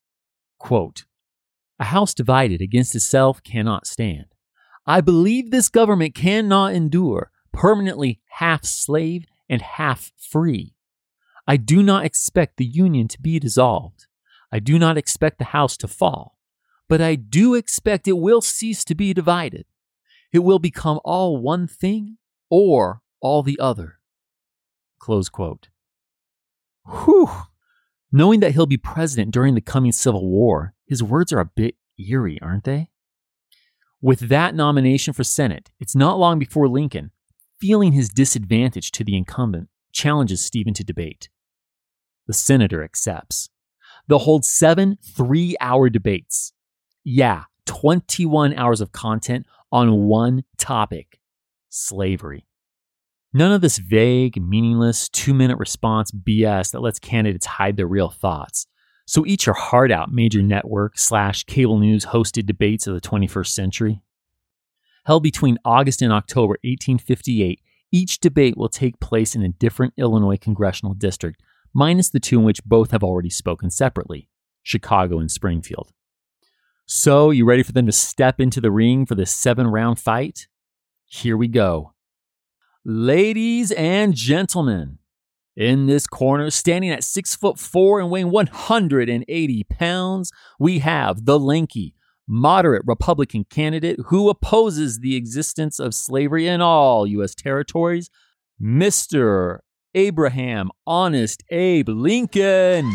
[0.59, 1.07] Quote,
[1.81, 4.27] a house divided against itself cannot stand.
[4.87, 10.75] I believe this government cannot endure, permanently half slave and half free.
[11.47, 14.07] I do not expect the Union to be dissolved.
[14.51, 16.39] I do not expect the house to fall,
[16.89, 19.67] but I do expect it will cease to be divided.
[20.33, 22.19] It will become all one thing
[22.51, 23.99] or all the other.
[24.99, 25.69] Close quote.
[26.87, 27.31] Whew.
[28.13, 31.75] Knowing that he'll be president during the coming Civil War, his words are a bit
[31.99, 32.91] eerie, aren't they?
[34.01, 37.11] With that nomination for Senate, it's not long before Lincoln,
[37.65, 41.31] feeling his disadvantage to the incumbent, challenges Stephen to debate.
[42.27, 43.49] The senator accepts.
[44.07, 46.53] They'll hold seven three hour debates.
[47.05, 51.19] Yeah, 21 hours of content on one topic
[51.71, 52.45] slavery.
[53.33, 58.11] None of this vague, meaningless, two minute response BS that lets candidates hide their real
[58.11, 58.67] thoughts.
[59.07, 63.49] So eat your heart out, major network slash cable news hosted debates of the 21st
[63.49, 64.03] century.
[65.05, 67.61] Held between August and October 1858,
[67.93, 71.43] each debate will take place in a different Illinois congressional district
[71.75, 74.29] minus the two in which both have already spoken separately
[74.63, 75.91] Chicago and Springfield.
[76.87, 80.49] So, you ready for them to step into the ring for this seven round fight?
[81.07, 81.93] Here we go.
[82.85, 84.99] Ladies and gentlemen,
[85.57, 91.39] in this corner, standing at six foot four and weighing 180 pounds, we have the
[91.39, 91.95] lanky,
[92.27, 97.35] moderate Republican candidate who opposes the existence of slavery in all U.S.
[97.35, 98.11] territories,
[98.61, 99.59] Mr.
[99.95, 102.91] Abraham Honest Abe Lincoln.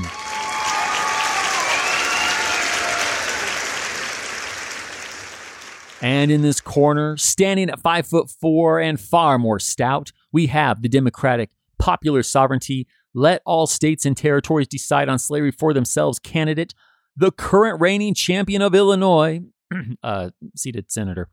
[6.02, 10.82] And in this corner, standing at five foot four and far more stout, we have
[10.82, 16.74] the Democratic popular sovereignty, let all states and territories decide on slavery for themselves candidate,
[17.20, 19.42] the current reigning champion of Illinois,
[20.04, 21.30] uh, seated senator,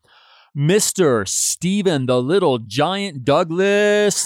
[0.57, 1.27] Mr.
[1.29, 4.25] Stephen the Little Giant Douglas.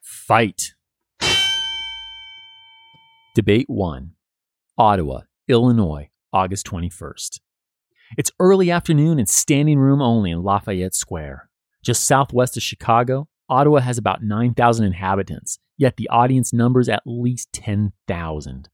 [0.00, 0.74] Fight.
[3.34, 4.12] Debate 1
[4.78, 7.40] Ottawa, Illinois, August 21st.
[8.16, 11.48] It's early afternoon and standing room only in Lafayette Square,
[11.82, 17.52] just southwest of Chicago, Ottawa has about 9,000 inhabitants, yet the audience numbers at least
[17.52, 18.68] 10,000.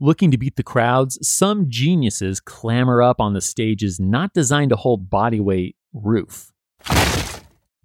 [0.00, 4.76] Looking to beat the crowds, some geniuses clamber up on the stage's not designed to
[4.76, 6.52] hold bodyweight roof.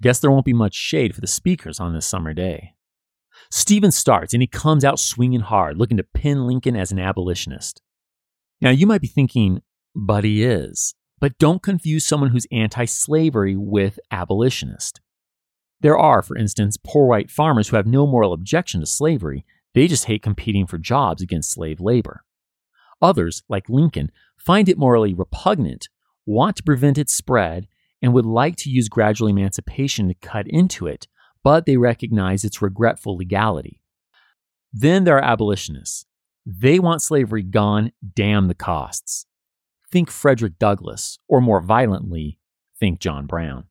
[0.02, 2.74] Guess there won't be much shade for the speakers on this summer day.
[3.52, 7.82] Stephen starts and he comes out swinging hard, looking to pin Lincoln as an abolitionist.
[8.62, 9.62] Now, you might be thinking,
[9.94, 10.96] but he is.
[11.20, 15.02] But don't confuse someone who's anti slavery with abolitionist.
[15.86, 19.88] There are, for instance, poor white farmers who have no moral objection to slavery, they
[19.88, 22.24] just hate competing for jobs against slave labor.
[23.04, 25.90] Others, like Lincoln, find it morally repugnant,
[26.26, 27.68] want to prevent its spread,
[28.02, 31.08] and would like to use gradual emancipation to cut into it,
[31.44, 33.80] but they recognize its regretful legality.
[34.74, 36.08] Then there are abolitionists.
[36.48, 39.28] They want slavery gone, damn the costs.
[39.92, 42.40] Think Frederick Douglass, or more violently,
[42.80, 43.66] think John Brown.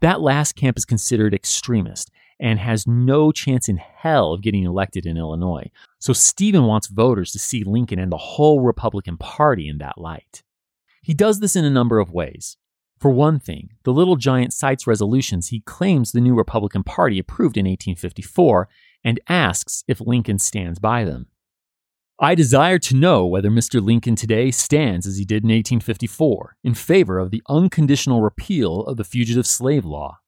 [0.00, 5.06] That last camp is considered extremist and has no chance in hell of getting elected
[5.06, 5.70] in Illinois.
[6.00, 10.42] So Stephen wants voters to see Lincoln and the whole Republican Party in that light.
[11.02, 12.56] He does this in a number of ways.
[12.98, 17.56] For one thing, the Little Giant cites resolutions he claims the new Republican Party approved
[17.56, 18.68] in 1854
[19.02, 21.26] and asks if Lincoln stands by them.
[22.22, 23.84] I desire to know whether Mr.
[23.84, 28.96] Lincoln today stands as he did in 1854 in favor of the unconditional repeal of
[28.96, 30.22] the fugitive slave law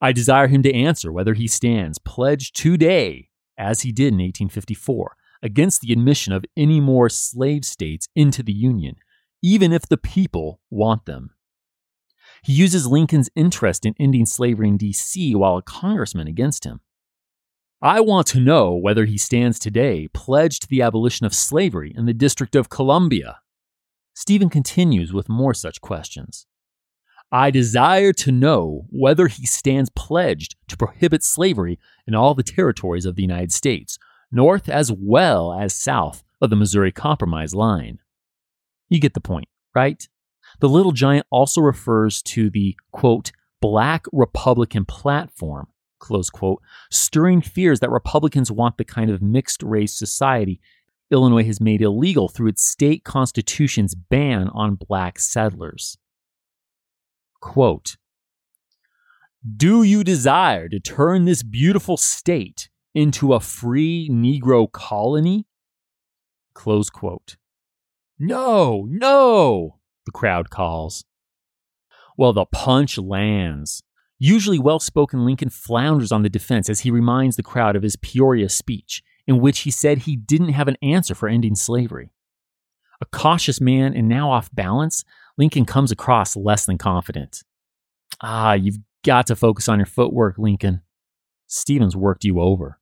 [0.00, 3.28] I desire him to answer whether he stands pledged today,
[3.58, 8.52] as he did in 1854, against the admission of any more slave states into the
[8.52, 8.96] Union,
[9.42, 11.30] even if the people want them.
[12.42, 15.34] He uses Lincoln's interest in ending slavery in D.C.
[15.34, 16.80] while a congressman against him.
[17.82, 22.04] I want to know whether he stands today pledged to the abolition of slavery in
[22.04, 23.38] the District of Columbia.
[24.12, 26.46] Stephen continues with more such questions.
[27.32, 33.06] I desire to know whether he stands pledged to prohibit slavery in all the territories
[33.06, 33.98] of the United States,
[34.30, 37.98] north as well as south of the Missouri Compromise line.
[38.90, 40.06] You get the point, right?
[40.58, 45.68] The Little Giant also refers to the, quote, black Republican platform,
[46.00, 50.60] close quote, stirring fears that Republicans want the kind of mixed race society
[51.10, 55.98] Illinois has made illegal through its state constitution's ban on black settlers.
[57.40, 57.96] Quote,
[59.56, 65.46] Do you desire to turn this beautiful state into a free Negro colony?
[66.54, 67.36] Close quote.
[68.18, 71.04] No, no, the crowd calls.
[72.16, 73.82] Well, the punch lands.
[74.22, 77.96] Usually well spoken Lincoln flounders on the defense as he reminds the crowd of his
[77.96, 82.12] Peoria speech, in which he said he didn't have an answer for ending slavery.
[83.00, 85.06] A cautious man and now off balance,
[85.38, 87.42] Lincoln comes across less than confident.
[88.20, 90.82] Ah, you've got to focus on your footwork, Lincoln.
[91.46, 92.78] Stephen's worked you over.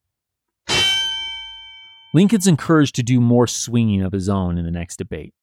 [2.13, 5.35] Lincoln's encouraged to do more swinging of his own in the next debate.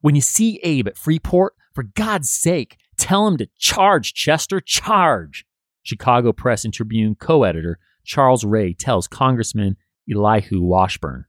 [0.00, 5.44] When you see Abe at Freeport, for God's sake, tell him to charge, Chester, charge.
[5.82, 9.76] Chicago Press and Tribune co editor Charles Ray tells Congressman
[10.10, 11.26] Elihu Washburne.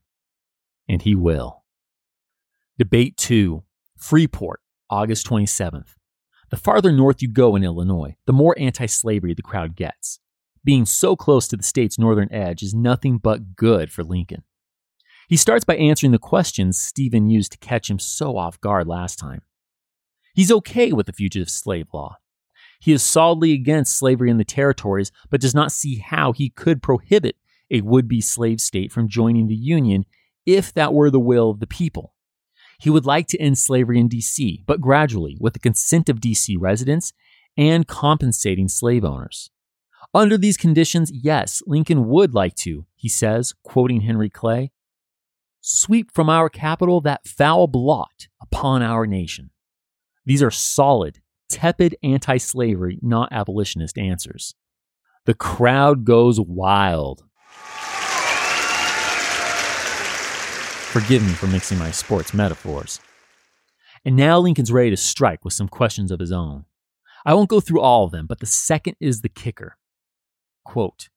[0.88, 1.64] And he will.
[2.78, 3.62] Debate 2
[3.96, 5.94] Freeport, August 27th.
[6.50, 10.20] The farther north you go in Illinois, the more anti slavery the crowd gets.
[10.64, 14.44] Being so close to the state's northern edge is nothing but good for Lincoln.
[15.28, 19.18] He starts by answering the questions Stephen used to catch him so off guard last
[19.18, 19.42] time.
[20.38, 22.18] He's okay with the fugitive slave law.
[22.78, 26.80] He is solidly against slavery in the territories, but does not see how he could
[26.80, 27.34] prohibit
[27.72, 30.06] a would be slave state from joining the Union
[30.46, 32.14] if that were the will of the people.
[32.78, 36.56] He would like to end slavery in D.C., but gradually, with the consent of D.C.
[36.56, 37.12] residents
[37.56, 39.50] and compensating slave owners.
[40.14, 44.70] Under these conditions, yes, Lincoln would like to, he says, quoting Henry Clay,
[45.60, 49.50] sweep from our capital that foul blot upon our nation.
[50.28, 54.54] These are solid, tepid anti slavery, not abolitionist answers.
[55.24, 57.24] The crowd goes wild.
[60.92, 63.00] Forgive me for mixing my sports metaphors.
[64.04, 66.66] And now Lincoln's ready to strike with some questions of his own.
[67.24, 69.78] I won't go through all of them, but the second is the kicker.
[70.62, 71.08] Quote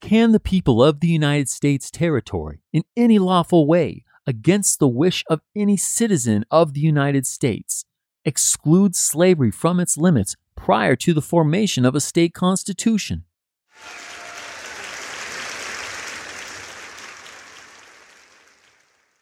[0.00, 5.22] Can the people of the United States territory, in any lawful way, against the wish
[5.30, 7.84] of any citizen of the United States,
[8.24, 13.24] exclude slavery from its limits prior to the formation of a state constitution?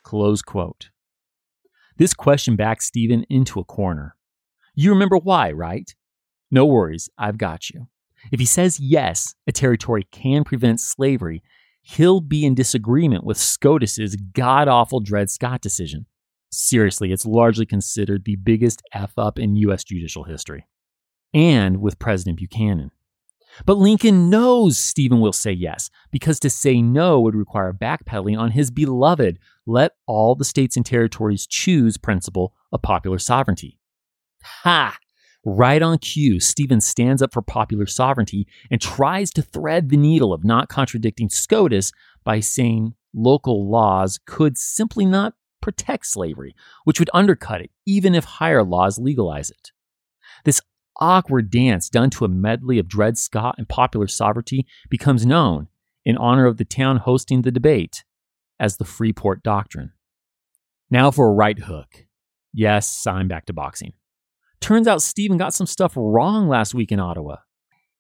[0.03, 0.91] Close quote.
[1.97, 4.17] This question backs Stephen into a corner.
[4.75, 5.95] You remember why, right?
[6.51, 7.89] No worries, I've got you.
[8.31, 11.43] If he says yes, a territory can prevent slavery,
[11.83, 16.07] he'll be in disagreement with SCOTUS's god awful Dred Scott decision.
[16.53, 19.85] Seriously, it's largely considered the biggest F up in U.S.
[19.85, 20.67] judicial history.
[21.33, 22.91] And with President Buchanan.
[23.65, 28.51] But Lincoln knows Stephen will say yes, because to say no would require backpedaling on
[28.51, 33.79] his beloved let all the states and territories choose principle of popular sovereignty.
[34.43, 34.99] Ha!
[35.45, 40.33] Right on cue, Stephen stands up for popular sovereignty and tries to thread the needle
[40.33, 41.93] of not contradicting SCOTUS
[42.25, 46.55] by saying local laws could simply not protect slavery,
[46.85, 49.71] which would undercut it, even if higher laws legalize it.
[50.45, 50.61] This
[51.01, 55.69] awkward dance done to a medley of Dred Scott and popular sovereignty becomes known,
[56.05, 58.05] in honor of the town hosting the debate,
[58.61, 59.93] as the Freeport Doctrine.
[60.91, 62.07] Now for a right hook.
[62.53, 63.95] Yes, I'm back to boxing.
[64.61, 67.37] Turns out Stephen got some stuff wrong last week in Ottawa.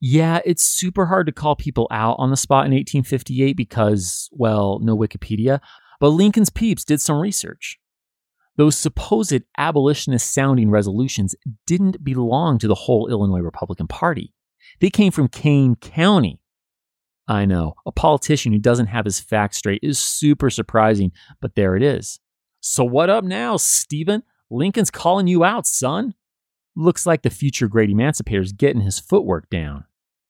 [0.00, 4.80] Yeah, it's super hard to call people out on the spot in 1858 because, well,
[4.82, 5.60] no Wikipedia,
[6.02, 7.78] but Lincoln's peeps did some research.
[8.56, 14.34] Those supposed abolitionist sounding resolutions didn't belong to the whole Illinois Republican Party.
[14.80, 16.40] They came from Kane County.
[17.28, 21.76] I know, a politician who doesn't have his facts straight is super surprising, but there
[21.76, 22.18] it is.
[22.58, 24.24] So, what up now, Stephen?
[24.50, 26.14] Lincoln's calling you out, son.
[26.74, 29.84] Looks like the future great emancipator's getting his footwork down.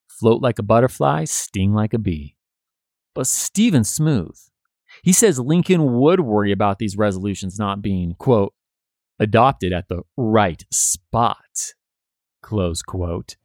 [0.07, 2.37] Float like a butterfly, sting like a bee.
[3.15, 4.39] But Stephen's smooth.
[5.03, 8.55] He says Lincoln would worry about these resolutions not being, quote,
[9.19, 11.75] adopted at the right spot,
[12.43, 13.37] close quote.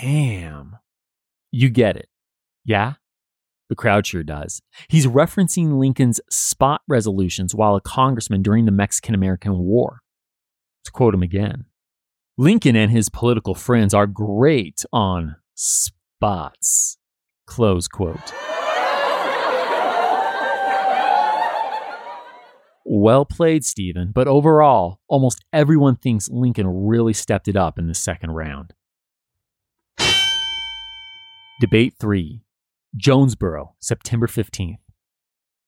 [0.00, 0.76] Damn.
[1.50, 2.08] You get it.
[2.64, 2.94] Yeah?
[3.68, 4.62] The crowd sure does.
[4.88, 10.00] He's referencing Lincoln's spot resolutions while a congressman during the Mexican American War.
[10.84, 11.66] To quote him again
[12.36, 16.98] Lincoln and his political friends are great on spots.
[17.46, 18.32] Close quote.
[22.84, 27.94] Well played, Stephen, but overall, almost everyone thinks Lincoln really stepped it up in the
[27.94, 28.72] second round.
[31.60, 32.40] Debate 3
[32.96, 34.78] Jonesboro, September 15th.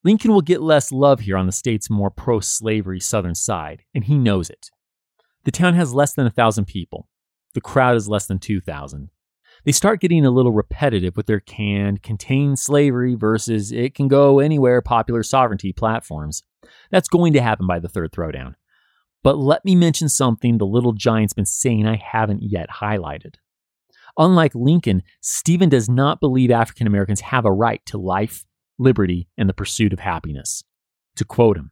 [0.04, 4.04] Lincoln will get less love here on the state's more pro slavery southern side, and
[4.04, 4.70] he knows it.
[5.44, 7.08] The town has less than a thousand people.
[7.54, 9.10] The crowd is less than 2,000.
[9.64, 14.38] They start getting a little repetitive with their canned, contain slavery versus it can go
[14.38, 16.42] anywhere popular sovereignty platforms.
[16.90, 18.54] That's going to happen by the third throwdown.
[19.22, 23.34] But let me mention something the little giant's been saying I haven't yet highlighted.
[24.16, 28.44] Unlike Lincoln, Stephen does not believe African Americans have a right to life,
[28.78, 30.64] liberty, and the pursuit of happiness.
[31.16, 31.70] To quote him,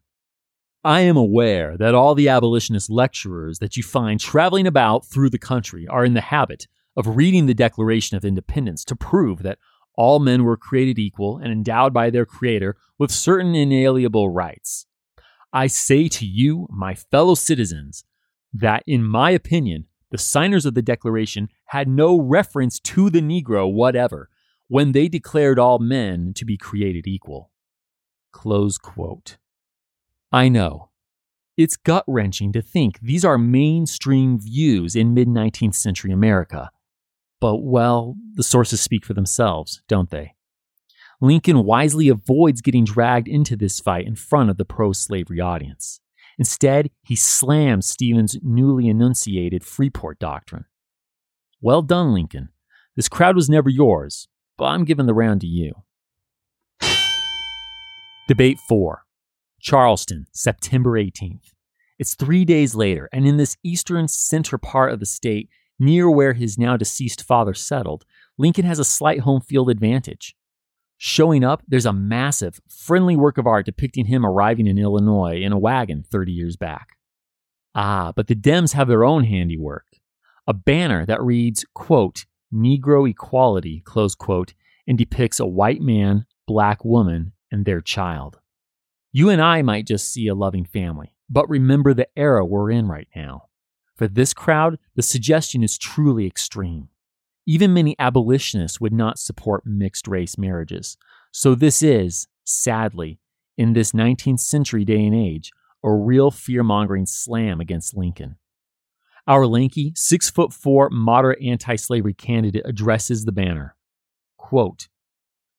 [0.84, 5.38] I am aware that all the abolitionist lecturers that you find traveling about through the
[5.38, 6.66] country are in the habit
[6.98, 9.60] of reading the Declaration of Independence to prove that
[9.94, 14.84] all men were created equal and endowed by their Creator with certain inalienable rights.
[15.52, 18.04] I say to you, my fellow citizens,
[18.52, 23.72] that in my opinion, the signers of the Declaration had no reference to the Negro
[23.72, 24.28] whatever
[24.66, 27.52] when they declared all men to be created equal.
[28.32, 29.36] Close quote.
[30.32, 30.90] I know.
[31.56, 36.70] It's gut wrenching to think these are mainstream views in mid 19th century America.
[37.40, 40.34] But, well, the sources speak for themselves, don't they?
[41.20, 46.00] Lincoln wisely avoids getting dragged into this fight in front of the pro slavery audience.
[46.38, 50.66] Instead, he slams Stephen's newly enunciated Freeport doctrine.
[51.60, 52.50] Well done, Lincoln.
[52.94, 55.74] This crowd was never yours, but I'm giving the round to you.
[58.28, 59.04] Debate 4
[59.60, 61.52] Charleston, September 18th.
[61.98, 65.48] It's three days later, and in this eastern center part of the state,
[65.78, 68.04] near where his now deceased father settled,
[68.36, 70.34] Lincoln has a slight home field advantage.
[70.96, 75.52] Showing up, there's a massive, friendly work of art depicting him arriving in Illinois in
[75.52, 76.96] a wagon 30 years back.
[77.74, 79.86] Ah, but the Dems have their own handiwork.
[80.48, 84.54] A banner that reads, quote, Negro equality, close quote,
[84.86, 88.40] and depicts a white man, black woman, and their child.
[89.12, 92.88] You and I might just see a loving family, but remember the era we're in
[92.88, 93.47] right now.
[93.98, 96.88] For this crowd, the suggestion is truly extreme.
[97.46, 100.96] Even many abolitionists would not support mixed race marriages.
[101.32, 103.18] So, this is, sadly,
[103.56, 105.50] in this 19th century day and age,
[105.82, 108.36] a real fear mongering slam against Lincoln.
[109.26, 113.74] Our lanky, six foot four, moderate anti slavery candidate addresses the banner.
[114.36, 114.88] Quote,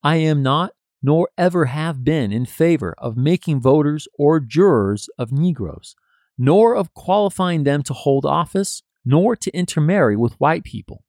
[0.02, 0.72] I am not,
[1.04, 5.96] nor ever have been, in favor of making voters or jurors of Negroes,
[6.40, 11.04] nor of qualifying them to hold office, nor to intermarry with white people.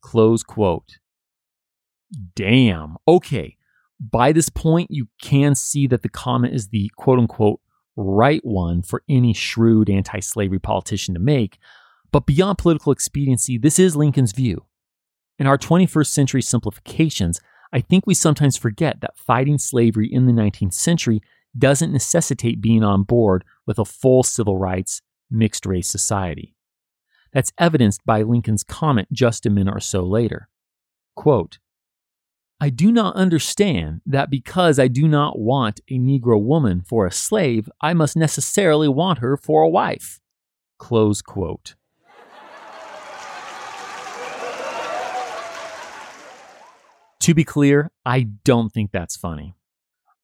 [0.00, 0.98] Close quote.
[2.36, 2.96] Damn.
[3.06, 3.56] Okay.
[4.00, 7.60] By this point, you can see that the comment is the quote unquote
[7.96, 11.58] right one for any shrewd anti slavery politician to make.
[12.12, 14.64] But beyond political expediency, this is Lincoln's view.
[15.40, 17.40] In our 21st century simplifications,
[17.72, 21.20] I think we sometimes forget that fighting slavery in the 19th century
[21.56, 26.54] doesn't necessitate being on board with a full civil rights, mixed race society.
[27.32, 30.48] That's evidenced by Lincoln's comment just a minute or so later.
[31.14, 31.58] Quote,
[32.60, 37.12] I do not understand that because I do not want a Negro woman for a
[37.12, 40.20] slave, I must necessarily want her for a wife.
[40.78, 41.76] Close quote.
[47.28, 49.54] to be clear, I don't think that's funny.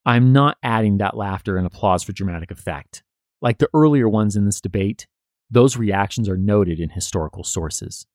[0.06, 3.02] I'm not adding that laughter and applause for dramatic effect.
[3.40, 5.06] Like the earlier ones in this debate,
[5.50, 8.06] those reactions are noted in historical sources.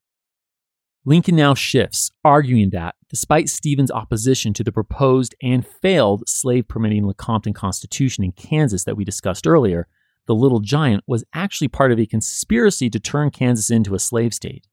[1.06, 7.06] Lincoln now shifts, arguing that, despite Stephen's opposition to the proposed and failed slave permitting
[7.06, 9.88] Lecompton Constitution in Kansas that we discussed earlier,
[10.28, 14.34] the Little Giant was actually part of a conspiracy to turn Kansas into a slave
[14.34, 14.68] state.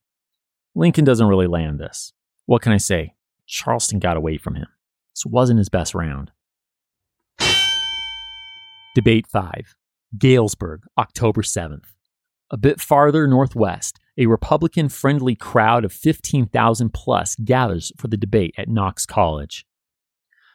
[0.75, 2.13] Lincoln doesn't really land this.
[2.45, 3.15] What can I say?
[3.47, 4.67] Charleston got away from him.
[5.15, 6.33] This wasn't his best round.
[8.97, 9.77] Debate 5
[10.17, 11.93] Galesburg, October 7th.
[12.51, 18.55] A bit farther northwest, a Republican friendly crowd of 15,000 plus gathers for the debate
[18.57, 19.67] at Knox College.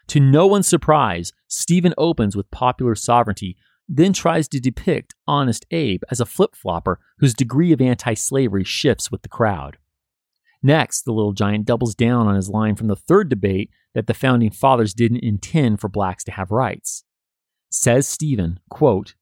[0.07, 6.01] To no one's surprise, Stephen opens with popular sovereignty, then tries to depict Honest Abe
[6.09, 9.77] as a flip flopper whose degree of anti slavery shifts with the crowd.
[10.63, 14.15] Next, the little giant doubles down on his line from the third debate that the
[14.15, 17.03] founding fathers didn't intend for blacks to have rights.
[17.73, 19.15] Says Stephen, quote,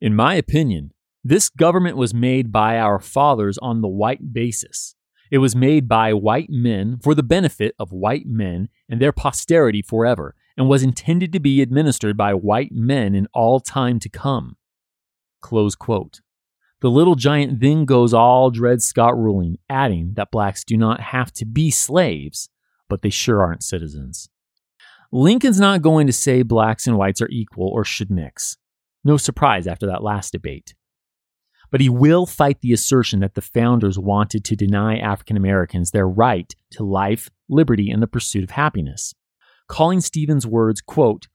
[0.00, 4.96] In my opinion, this government was made by our fathers on the white basis.
[5.30, 9.82] It was made by white men for the benefit of white men and their posterity
[9.82, 14.56] forever, and was intended to be administered by white men in all time to come.
[15.40, 16.22] Close quote.
[16.80, 21.32] The little giant then goes all Dred Scott ruling, adding that blacks do not have
[21.34, 22.48] to be slaves,
[22.88, 24.28] but they sure aren't citizens.
[25.12, 28.56] Lincoln's not going to say blacks and whites are equal or should mix.
[29.04, 30.74] No surprise after that last debate
[31.70, 36.08] but he will fight the assertion that the founders wanted to deny African Americans their
[36.08, 39.14] right to life, liberty, and the pursuit of happiness.
[39.68, 41.26] Calling Stephen's words, quote,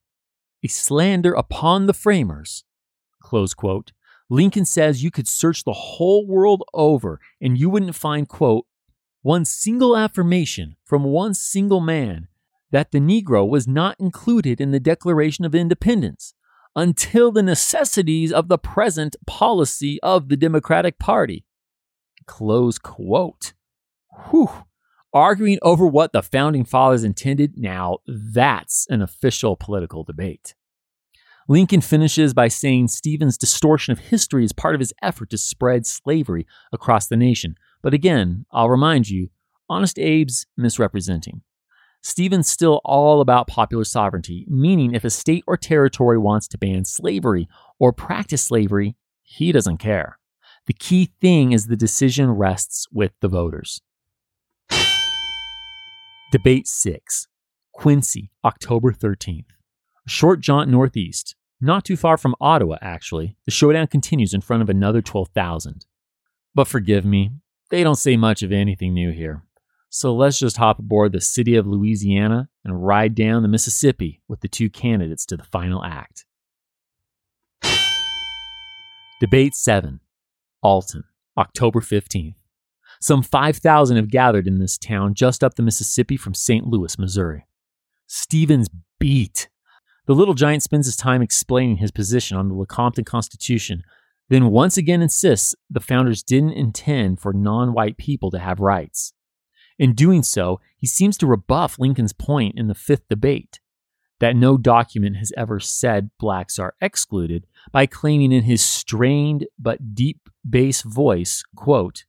[0.64, 2.64] a slander upon the framers,
[3.22, 3.92] close quote,
[4.30, 8.66] Lincoln says you could search the whole world over and you wouldn't find, quote,
[9.22, 12.28] one single affirmation from one single man
[12.72, 16.34] that the Negro was not included in the Declaration of Independence
[16.76, 21.46] until the necessities of the present policy of the Democratic Party.
[22.26, 23.54] Close quote.
[24.30, 24.50] Whew.
[25.14, 30.56] Arguing over what the founding fathers intended, now that's an official political debate.
[31.50, 35.86] Lincoln finishes by saying Stephen's distortion of history is part of his effort to spread
[35.86, 37.56] slavery across the nation.
[37.82, 39.32] But again, I'll remind you,
[39.70, 41.42] Honest Abe's misrepresenting.
[42.02, 46.84] Stephen's still all about popular sovereignty, meaning if a state or territory wants to ban
[46.84, 47.48] slavery
[47.80, 50.18] or practice slavery, he doesn't care.
[50.66, 53.82] The key thing is the decision rests with the voters.
[56.32, 57.28] Debate 6
[57.74, 59.46] Quincy, October 13th.
[60.06, 63.36] A short jaunt northeast, not too far from Ottawa, actually.
[63.46, 65.86] The showdown continues in front of another 12,000.
[66.56, 67.32] But forgive me,
[67.70, 69.44] they don't say much of anything new here.
[69.94, 74.40] So let's just hop aboard the city of Louisiana and ride down the Mississippi with
[74.40, 76.24] the two candidates to the final act.
[79.20, 80.00] Debate 7
[80.64, 81.04] Alton,
[81.38, 82.36] October 15th.
[83.02, 86.66] Some 5,000 have gathered in this town just up the Mississippi from St.
[86.66, 87.46] Louis, Missouri.
[88.08, 89.50] Stephen's beat.
[90.08, 93.84] The little giant spends his time explaining his position on the Lecompton Constitution,
[94.30, 99.12] then once again insists the founders didn't intend for non white people to have rights.
[99.82, 103.60] In doing so, he seems to rebuff Lincoln's point in the fifth debate
[104.20, 109.96] that no document has ever said blacks are excluded by claiming in his strained but
[109.96, 112.06] deep bass voice, quote,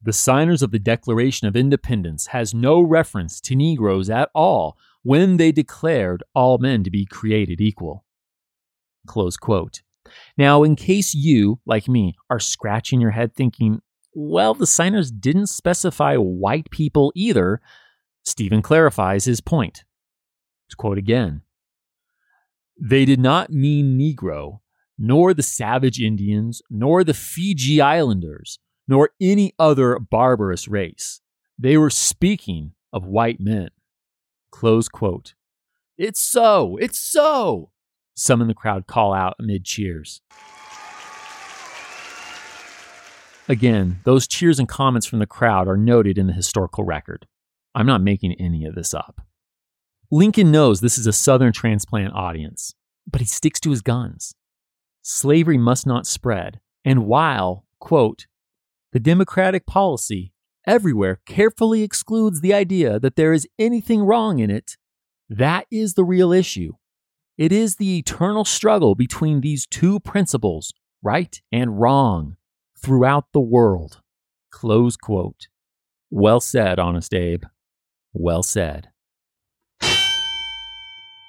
[0.00, 5.36] the signers of the Declaration of Independence has no reference to Negroes at all when
[5.36, 8.04] they declared all men to be created equal.
[9.08, 9.82] Close quote.
[10.38, 13.82] Now, in case you, like me, are scratching your head thinking,
[14.18, 17.60] well, the signers didn't specify white people either.
[18.24, 19.84] Stephen clarifies his point.
[20.70, 21.42] To quote again
[22.80, 24.60] They did not mean Negro.
[24.98, 28.58] nor the savage Indians, nor the Fiji Islanders,
[28.88, 31.20] nor any other barbarous race.
[31.58, 33.68] They were speaking of white men.
[34.50, 35.34] Close quote.
[35.98, 36.78] It's so!
[36.78, 37.70] It's so!
[38.14, 40.22] Some in the crowd call out amid cheers.
[43.48, 47.26] Again, those cheers and comments from the crowd are noted in the historical record.
[47.76, 49.20] I'm not making any of this up.
[50.10, 52.74] Lincoln knows this is a Southern transplant audience,
[53.06, 54.34] but he sticks to his guns.
[55.02, 58.26] Slavery must not spread, and while, quote,
[58.92, 60.32] the Democratic policy
[60.66, 64.76] everywhere carefully excludes the idea that there is anything wrong in it,
[65.28, 66.72] that is the real issue.
[67.38, 70.72] It is the eternal struggle between these two principles,
[71.02, 72.35] right and wrong,
[72.78, 74.00] throughout the world.
[74.50, 75.48] Close quote.
[76.10, 77.44] Well said, Honest Abe.
[78.12, 78.88] Well said.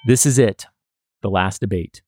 [0.06, 0.68] This is it,
[1.22, 2.02] the last debate.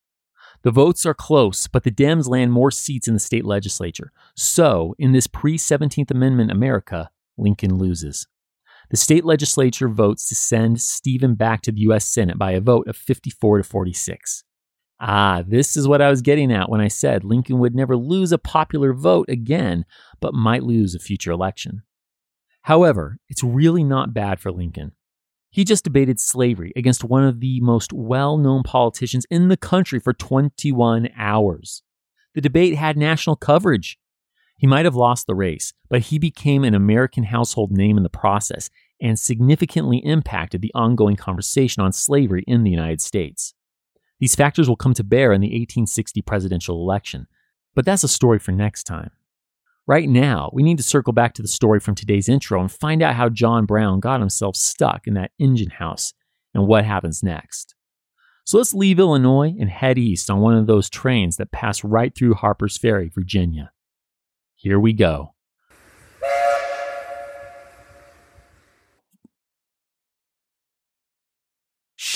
[0.62, 4.12] The votes are close, but the Dems land more seats in the state legislature.
[4.36, 8.28] So, in this pre 17th Amendment America, Lincoln loses.
[8.90, 12.06] The state legislature votes to send Stephen back to the U.S.
[12.06, 14.44] Senate by a vote of 54 to 46.
[15.00, 18.32] Ah, this is what I was getting at when I said Lincoln would never lose
[18.32, 19.86] a popular vote again,
[20.20, 21.84] but might lose a future election.
[22.64, 24.92] However, it's really not bad for Lincoln.
[25.52, 30.00] He just debated slavery against one of the most well known politicians in the country
[30.00, 31.82] for 21 hours.
[32.36, 33.98] The debate had national coverage.
[34.58, 38.10] He might have lost the race, but he became an American household name in the
[38.10, 38.70] process
[39.02, 43.54] and significantly impacted the ongoing conversation on slavery in the United States.
[44.20, 47.28] These factors will come to bear in the 1860 presidential election,
[47.76, 49.12] but that's a story for next time.
[49.88, 53.02] Right now, we need to circle back to the story from today's intro and find
[53.02, 56.14] out how John Brown got himself stuck in that engine house
[56.54, 57.76] and what happens next.
[58.46, 62.14] So let's leave Illinois and head east on one of those trains that pass right
[62.14, 63.72] through Harper's Ferry, Virginia.
[64.56, 65.34] Here we go.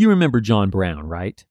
[0.00, 1.44] You remember John Brown, right?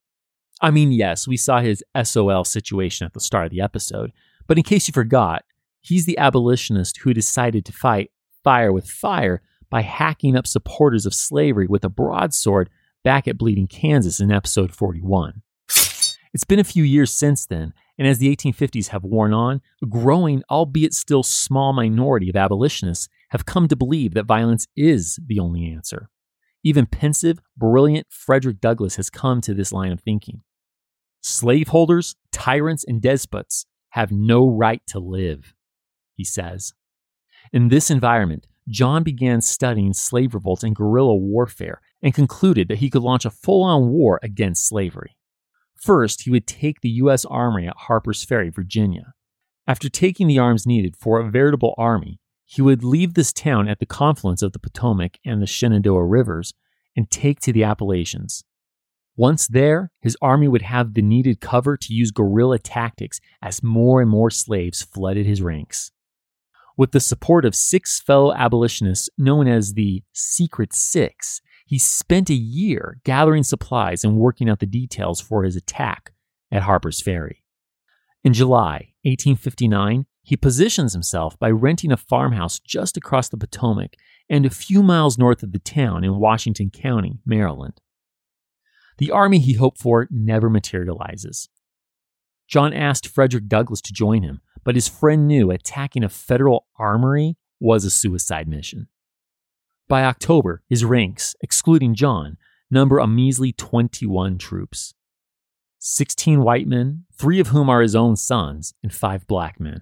[0.60, 4.12] I mean, yes, we saw his SOL situation at the start of the episode,
[4.48, 5.46] but in case you forgot,
[5.82, 8.10] he's the abolitionist who decided to fight
[8.44, 12.72] fire with fire by hacking up supporters of slavery with a broadsword
[13.04, 15.44] back at Bleeding Kansas in episode 41.
[16.34, 19.86] It's been a few years since then, and as the 1850s have worn on, a
[19.86, 25.40] growing, albeit still small minority of abolitionists have come to believe that violence is the
[25.40, 26.10] only answer.
[26.64, 30.42] Even pensive, brilliant Frederick Douglass has come to this line of thinking.
[31.22, 35.54] Slaveholders, tyrants, and despots have no right to live,
[36.16, 36.74] he says.
[37.54, 42.90] In this environment, John began studying slave revolts and guerrilla warfare and concluded that he
[42.90, 45.16] could launch a full on war against slavery.
[45.76, 47.26] First, he would take the U.S.
[47.26, 49.14] Armory at Harper's Ferry, Virginia.
[49.66, 52.20] After taking the arms needed for a veritable army,
[52.52, 56.56] he would leave this town at the confluence of the Potomac and the Shenandoah rivers
[56.96, 58.44] and take to the Appalachians.
[59.16, 64.02] Once there, his army would have the needed cover to use guerrilla tactics as more
[64.02, 65.92] and more slaves flooded his ranks.
[66.76, 72.34] With the support of six fellow abolitionists known as the Secret Six, he spent a
[72.34, 76.14] year gathering supplies and working out the details for his attack
[76.52, 77.44] at Harper's Ferry.
[78.24, 83.96] In July 1859, he positions himself by renting a farmhouse just across the Potomac
[84.30, 87.82] and a few miles north of the town in Washington County, Maryland.
[88.98, 91.50] The army he hoped for never materializes.
[92.48, 97.38] John asked Frederick Douglass to join him, but his friend knew attacking a federal armory
[97.60, 98.88] was a suicide mission.
[99.88, 102.38] By October, his ranks, excluding John,
[102.70, 104.94] number a measly 21 troops
[105.82, 109.82] 16 white men, three of whom are his own sons, and five black men.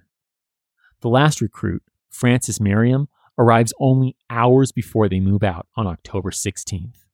[1.00, 7.04] The last recruit, Francis Merriam, arrives only hours before they move out on October 16th.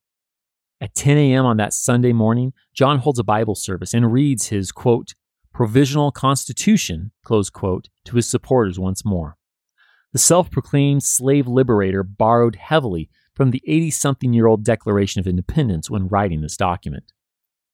[0.81, 1.45] At 10 a.m.
[1.45, 5.15] on that Sunday morning, John holds a Bible service and reads his, quote,
[5.53, 9.37] provisional constitution, close quote, to his supporters once more.
[10.13, 15.27] The self proclaimed slave liberator borrowed heavily from the 80 something year old Declaration of
[15.27, 17.13] Independence when writing this document.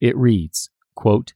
[0.00, 1.34] It reads, quote,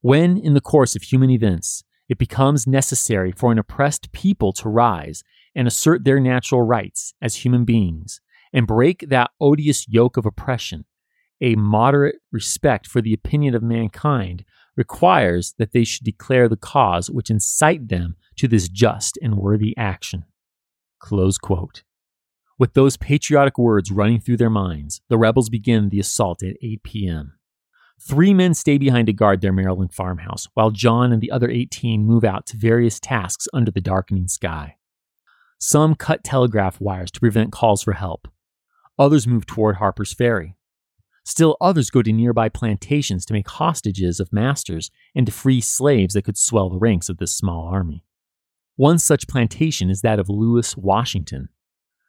[0.00, 4.68] When, in the course of human events, it becomes necessary for an oppressed people to
[4.68, 5.22] rise
[5.54, 8.20] and assert their natural rights as human beings
[8.52, 10.84] and break that odious yoke of oppression,
[11.40, 14.44] a moderate respect for the opinion of mankind
[14.76, 19.76] requires that they should declare the cause which incite them to this just and worthy
[19.76, 20.24] action.
[20.98, 21.82] Close quote.
[22.58, 26.82] With those patriotic words running through their minds, the rebels begin the assault at 8
[26.82, 27.32] p.m.
[28.04, 32.04] Three men stay behind to guard their Maryland farmhouse, while John and the other 18
[32.04, 34.76] move out to various tasks under the darkening sky.
[35.60, 38.26] Some cut telegraph wires to prevent calls for help.
[38.98, 40.56] Others move toward Harper's Ferry.
[41.24, 46.14] Still others go to nearby plantations to make hostages of masters and to free slaves
[46.14, 48.04] that could swell the ranks of this small army.
[48.74, 51.50] One such plantation is that of Lewis Washington.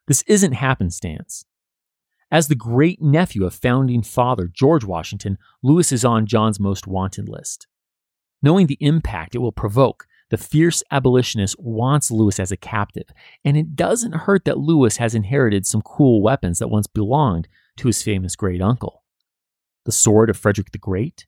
[0.08, 1.46] This isn't happenstance.
[2.34, 7.30] As the great nephew of founding father George Washington, Lewis is on John's most wanted
[7.30, 7.68] list.
[8.42, 13.06] Knowing the impact it will provoke, the fierce abolitionist wants Lewis as a captive,
[13.46, 17.86] and it doesn't hurt that Lewis has inherited some cool weapons that once belonged to
[17.88, 19.04] his famous great uncle
[19.86, 21.26] the sword of Frederick the Great,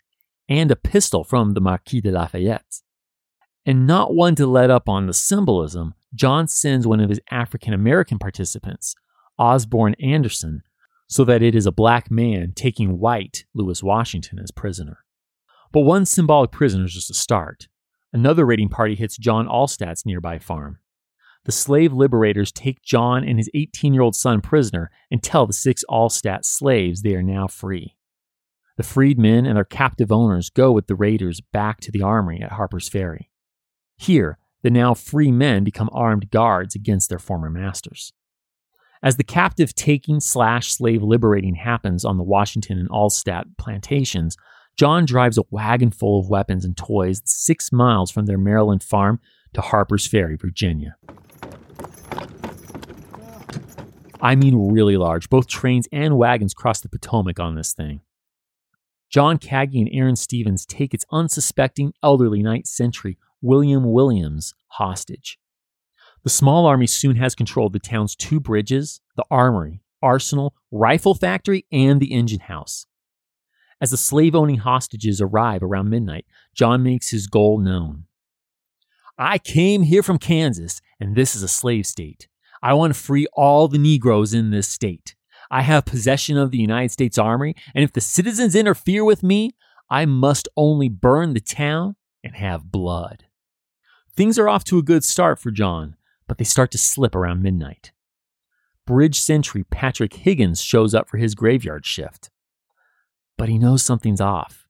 [0.47, 2.82] and a pistol from the Marquis de Lafayette.
[3.66, 7.74] And not one to let up on the symbolism, John sends one of his African
[7.74, 8.95] American participants,
[9.38, 10.64] Osborne Anderson,
[11.08, 14.99] so that it is a black man taking white Lewis Washington as prisoner.
[15.72, 17.68] But one symbolic prisoner is just a start.
[18.14, 20.80] Another raiding party hits John Allstadt's nearby farm.
[21.43, 25.53] The slave liberators take John and his 18 year old son prisoner and tell the
[25.53, 27.95] six Allstadt slaves they are now free.
[28.78, 32.53] The freedmen and their captive owners go with the raiders back to the armory at
[32.53, 33.30] Harper's Ferry.
[33.95, 38.12] Here, the now free men become armed guards against their former masters.
[39.03, 44.37] As the captive taking slash slave liberating happens on the Washington and Allstadt plantations,
[44.77, 49.19] John drives a wagon full of weapons and toys six miles from their Maryland farm
[49.53, 50.95] to Harper's Ferry, Virginia.
[54.21, 55.29] I mean, really large.
[55.29, 58.01] Both trains and wagons cross the Potomac on this thing.
[59.09, 65.37] John Kagi and Aaron Stevens take its unsuspecting elderly ninth century William Williams hostage.
[66.26, 71.13] The small army soon has control of the town's two bridges, the armory, arsenal, rifle
[71.13, 72.88] factory, and the engine house.
[73.80, 78.05] As the slave owning hostages arrive around midnight, John makes his goal known.
[79.19, 82.28] I came here from Kansas, and this is a slave state.
[82.63, 85.15] I want to free all the Negroes in this state.
[85.51, 89.51] I have possession of the United States Army, and if the citizens interfere with me,
[89.91, 93.26] I must only burn the town and have blood.
[94.15, 95.95] Things are off to a good start for John,
[96.28, 97.91] but they start to slip around midnight.
[98.86, 102.30] Bridge sentry Patrick Higgins shows up for his graveyard shift.
[103.38, 104.67] But he knows something's off.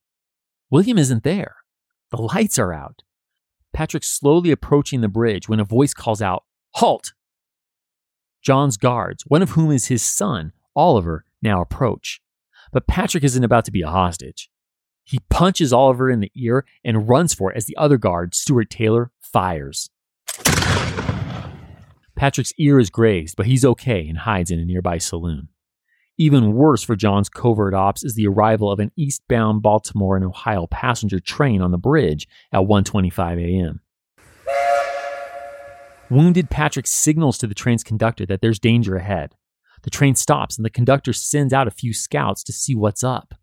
[0.69, 1.57] William isn't there.
[2.11, 3.03] The lights are out.
[3.73, 6.43] Patrick's slowly approaching the bridge when a voice calls out,
[6.75, 7.13] Halt!
[8.41, 12.21] John's guards, one of whom is his son, Oliver now approach.
[12.71, 14.49] But Patrick isn't about to be a hostage.
[15.03, 18.69] He punches Oliver in the ear and runs for it as the other guard, Stuart
[18.69, 19.89] Taylor, fires.
[22.15, 25.49] Patrick's ear is grazed, but he's okay and hides in a nearby saloon.
[26.17, 30.65] Even worse for John's covert ops is the arrival of an eastbound Baltimore and Ohio
[30.67, 33.81] passenger train on the bridge at 1:25 a.m.
[36.09, 39.33] Wounded Patrick signals to the train's conductor that there's danger ahead.
[39.81, 43.33] The train stops and the conductor sends out a few scouts to see what's up.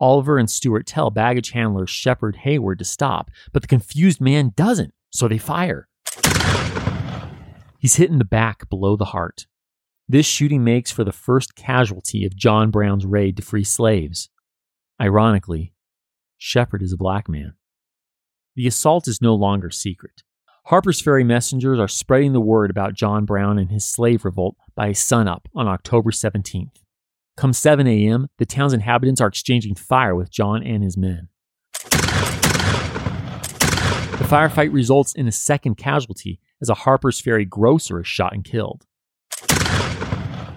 [0.00, 4.94] Oliver and Stuart tell baggage handler Shepard Hayward to stop, but the confused man doesn't,
[5.10, 5.88] so they fire.
[7.78, 9.46] He's hit in the back below the heart.
[10.08, 14.28] This shooting makes for the first casualty of John Brown's raid to free slaves.
[15.00, 15.74] Ironically,
[16.38, 17.54] Shepard is a black man.
[18.54, 20.22] the assault is no longer secret.
[20.66, 24.92] Harper's Ferry messengers are spreading the word about John Brown and his slave revolt by
[24.92, 26.82] sunup on October 17th.
[27.36, 31.28] Come 7 a.m., the town's inhabitants are exchanging fire with John and his men.
[34.18, 38.44] The firefight results in a second casualty as a Harper's Ferry grocer is shot and
[38.44, 38.86] killed.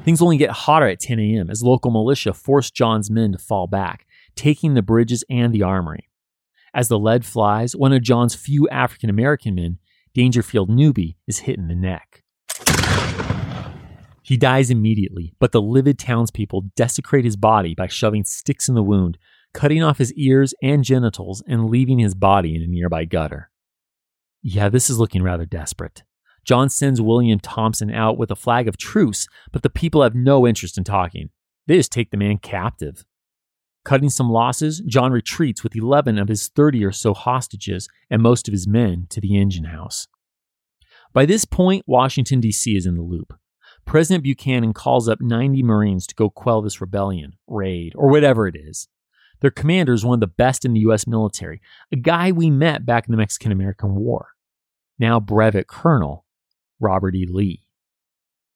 [0.04, 1.52] Things only get hotter at 10 a.m.
[1.52, 6.10] as local militia force John's men to fall back, taking the bridges and the armory.
[6.74, 9.78] As the lead flies, one of John's few African American men,
[10.16, 12.24] Dangerfield Newby, is hit in the neck.
[14.24, 18.84] He dies immediately, but the livid townspeople desecrate his body by shoving sticks in the
[18.84, 19.20] wound,
[19.54, 23.52] cutting off his ears and genitals, and leaving his body in a nearby gutter.
[24.42, 26.04] Yeah, this is looking rather desperate.
[26.46, 30.48] John sends William Thompson out with a flag of truce, but the people have no
[30.48, 31.30] interest in talking.
[31.68, 33.04] They just take the man captive.
[33.86, 38.48] Cutting some losses, John retreats with 11 of his 30 or so hostages and most
[38.48, 40.08] of his men to the engine house.
[41.14, 42.76] By this point, Washington, D.C.
[42.76, 43.34] is in the loop.
[43.86, 48.56] President Buchanan calls up 90 Marines to go quell this rebellion, raid, or whatever it
[48.56, 48.88] is.
[49.42, 51.08] Their commander is one of the best in the U.S.
[51.08, 51.62] military,
[51.92, 54.30] a guy we met back in the Mexican American War.
[54.98, 56.26] Now Brevet Colonel
[56.80, 57.26] Robert E.
[57.26, 57.68] Lee.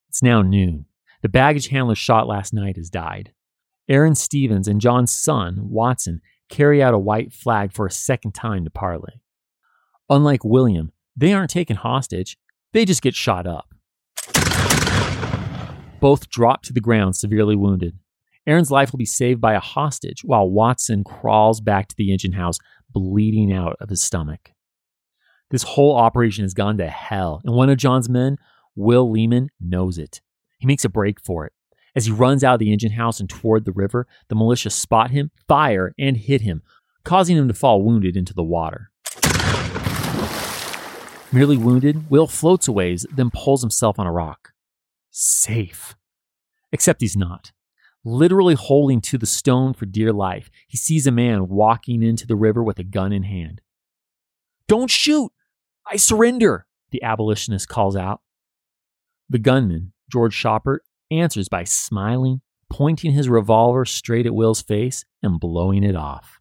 [0.09, 0.85] It's now noon.
[1.21, 3.31] The baggage handler shot last night has died.
[3.89, 8.63] Aaron Stevens and John's son, Watson, carry out a white flag for a second time
[8.63, 9.21] to parley.
[10.09, 12.37] Unlike William, they aren't taken hostage,
[12.73, 13.73] they just get shot up.
[15.99, 17.97] Both drop to the ground severely wounded.
[18.45, 22.33] Aaron's life will be saved by a hostage while Watson crawls back to the engine
[22.33, 22.57] house,
[22.91, 24.51] bleeding out of his stomach.
[25.49, 28.37] This whole operation has gone to hell, and one of John's men,
[28.75, 30.21] Will Leeman, knows it.
[30.57, 31.53] He makes a break for it.
[31.95, 35.11] As he runs out of the engine house and toward the river, the militia spot
[35.11, 36.63] him, fire, and hit him,
[37.03, 38.89] causing him to fall wounded into the water.
[41.31, 44.53] Merely wounded, Will floats a ways, then pulls himself on a rock
[45.15, 45.95] safe.
[46.71, 47.51] Except he's not.
[48.05, 52.35] Literally holding to the stone for dear life, he sees a man walking into the
[52.35, 53.61] river with a gun in hand.
[54.67, 55.31] Don't shoot!
[55.89, 58.19] I surrender, the abolitionist calls out.
[59.29, 60.79] The gunman, George Schoppert,
[61.11, 66.39] answers by smiling, pointing his revolver straight at Will's face and blowing it off.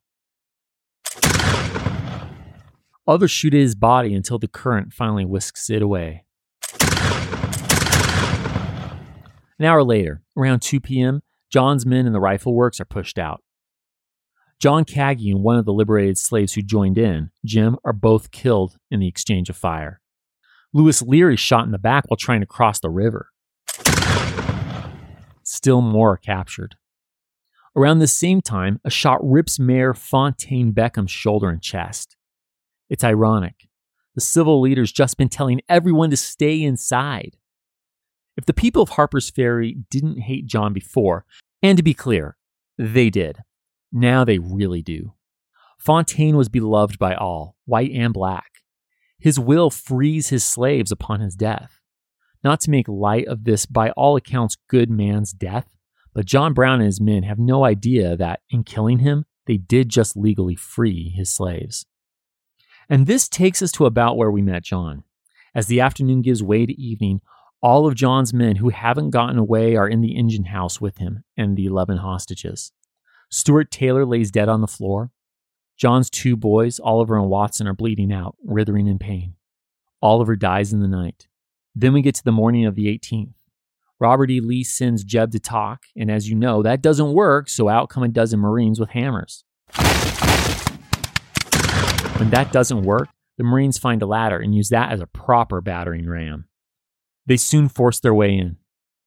[3.06, 6.24] Others shoot at his body until the current finally whisks it away.
[9.58, 11.22] An hour later, around 2 p.m.,
[11.52, 13.42] John's men in the rifle works are pushed out.
[14.58, 18.76] John Kagi and one of the liberated slaves who joined in, Jim, are both killed
[18.90, 20.00] in the exchange of fire.
[20.72, 23.28] Lewis Leary shot in the back while trying to cross the river.
[25.42, 26.76] Still more are captured.
[27.76, 32.16] Around the same time, a shot rips Mayor Fontaine Beckham's shoulder and chest.
[32.88, 33.68] It's ironic.
[34.14, 37.36] The civil leader's just been telling everyone to stay inside.
[38.36, 41.26] If the people of Harper's Ferry didn't hate John before,
[41.62, 42.36] and to be clear,
[42.76, 43.38] they did,
[43.92, 45.14] now they really do.
[45.78, 48.50] Fontaine was beloved by all, white and black.
[49.18, 51.80] His will frees his slaves upon his death.
[52.42, 55.68] Not to make light of this, by all accounts, good man's death,
[56.14, 59.88] but John Brown and his men have no idea that in killing him, they did
[59.88, 61.86] just legally free his slaves.
[62.88, 65.04] And this takes us to about where we met John.
[65.54, 67.20] As the afternoon gives way to evening,
[67.62, 71.22] all of John's men who haven't gotten away are in the engine house with him
[71.36, 72.72] and the 11 hostages.
[73.30, 75.12] Stuart Taylor lays dead on the floor.
[75.76, 79.34] John's two boys, Oliver and Watson, are bleeding out, writhing in pain.
[80.02, 81.28] Oliver dies in the night.
[81.74, 83.34] Then we get to the morning of the 18th.
[84.00, 84.40] Robert E.
[84.40, 88.02] Lee sends Jeb to talk, and as you know, that doesn't work, so out come
[88.02, 89.44] a dozen Marines with hammers.
[92.18, 93.08] When that doesn't work,
[93.38, 96.46] the Marines find a ladder and use that as a proper battering ram.
[97.26, 98.56] They soon force their way in.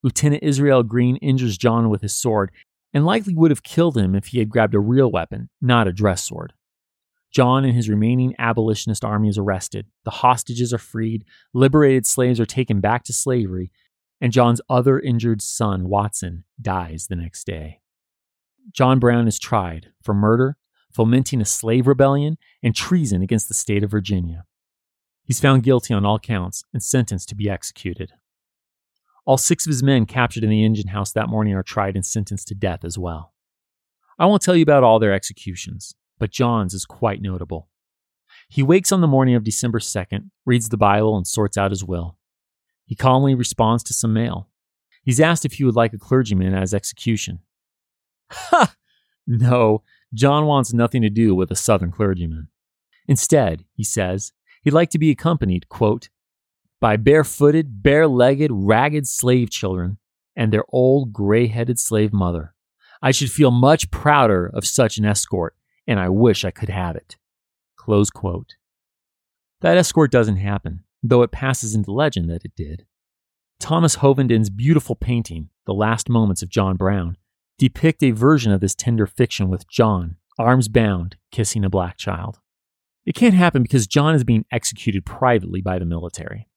[0.03, 2.51] Lieutenant Israel Green injures John with his sword
[2.93, 5.91] and likely would have killed him if he had grabbed a real weapon, not a
[5.91, 6.53] dress sword.
[7.29, 9.87] John and his remaining abolitionist army is arrested.
[10.05, 13.71] The hostages are freed, liberated slaves are taken back to slavery,
[14.21, 17.81] and John's other injured son, Watson, dies the next day.
[18.71, 20.55] John Brown is tried for murder,
[20.93, 24.45] fomenting a slave rebellion, and treason against the state of Virginia.
[25.25, 28.13] He's found guilty on all counts and sentenced to be executed.
[29.25, 32.05] All six of his men captured in the engine house that morning are tried and
[32.05, 33.33] sentenced to death as well.
[34.19, 37.69] I won't tell you about all their executions, but John's is quite notable.
[38.49, 41.83] He wakes on the morning of December 2nd, reads the Bible, and sorts out his
[41.83, 42.17] will.
[42.85, 44.47] He calmly responds to some mail.
[45.03, 47.39] He's asked if he would like a clergyman his execution.
[48.31, 48.75] Ha!
[49.27, 49.81] No,
[50.13, 52.49] John wants nothing to do with a Southern clergyman.
[53.07, 54.33] Instead, he says,
[54.65, 56.09] he'd like to be accompanied, quote,
[56.81, 59.97] by barefooted, bare legged, ragged slave children
[60.35, 62.53] and their old gray headed slave mother.
[63.01, 65.55] I should feel much prouder of such an escort,
[65.87, 67.15] and I wish I could have it.
[67.77, 68.55] Close quote.
[69.61, 72.85] That escort doesn't happen, though it passes into legend that it did.
[73.59, 77.17] Thomas Hovenden's beautiful painting, The Last Moments of John Brown,
[77.57, 82.39] depict a version of this tender fiction with John, arms bound, kissing a black child.
[83.05, 86.47] It can't happen because John is being executed privately by the military.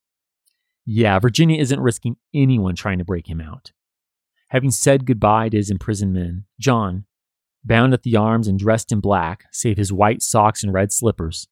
[0.86, 3.72] Yeah, Virginia isn't risking anyone trying to break him out.
[4.48, 7.04] Having said goodbye to his imprisoned men, John,
[7.62, 11.48] bound at the arms and dressed in black, save his white socks and red slippers,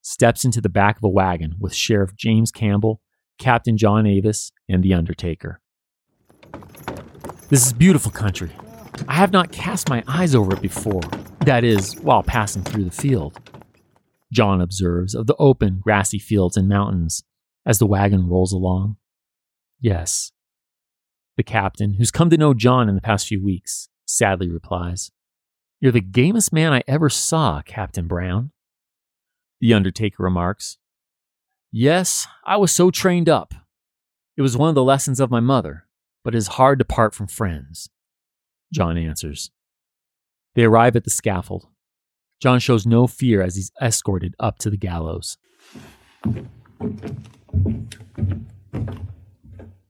[0.00, 3.00] steps into the back of a wagon with Sheriff James Campbell,
[3.38, 5.60] Captain John Avis, and the Undertaker.
[7.48, 8.50] This is beautiful country.
[9.06, 11.02] I have not cast my eyes over it before,
[11.40, 13.38] that is, while passing through the field.
[14.32, 17.22] John observes of the open, grassy fields and mountains
[17.66, 18.96] as the wagon rolls along.
[19.78, 20.32] Yes.
[21.36, 25.10] The captain, who's come to know John in the past few weeks, sadly replies,
[25.80, 28.52] You're the gamest man I ever saw, Captain Brown.
[29.60, 30.78] The Undertaker remarks,
[31.70, 33.54] Yes, I was so trained up.
[34.36, 35.86] It was one of the lessons of my mother,
[36.24, 37.90] but it is hard to part from friends.
[38.72, 39.50] John answers.
[40.54, 41.66] They arrive at the scaffold.
[42.42, 45.38] John shows no fear as he's escorted up to the gallows.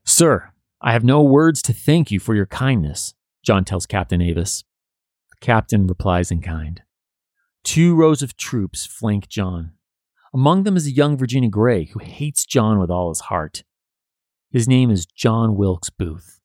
[0.05, 4.65] Sir, I have no words to thank you for your kindness, John tells Captain Avis.
[5.31, 6.83] The captain replies in kind.
[7.65, 9.73] Two rows of troops flank John.
[10.35, 13.65] Among them is a young Virginia Gray who hates John with all his heart.
[14.51, 16.39] His name is John Wilkes Booth.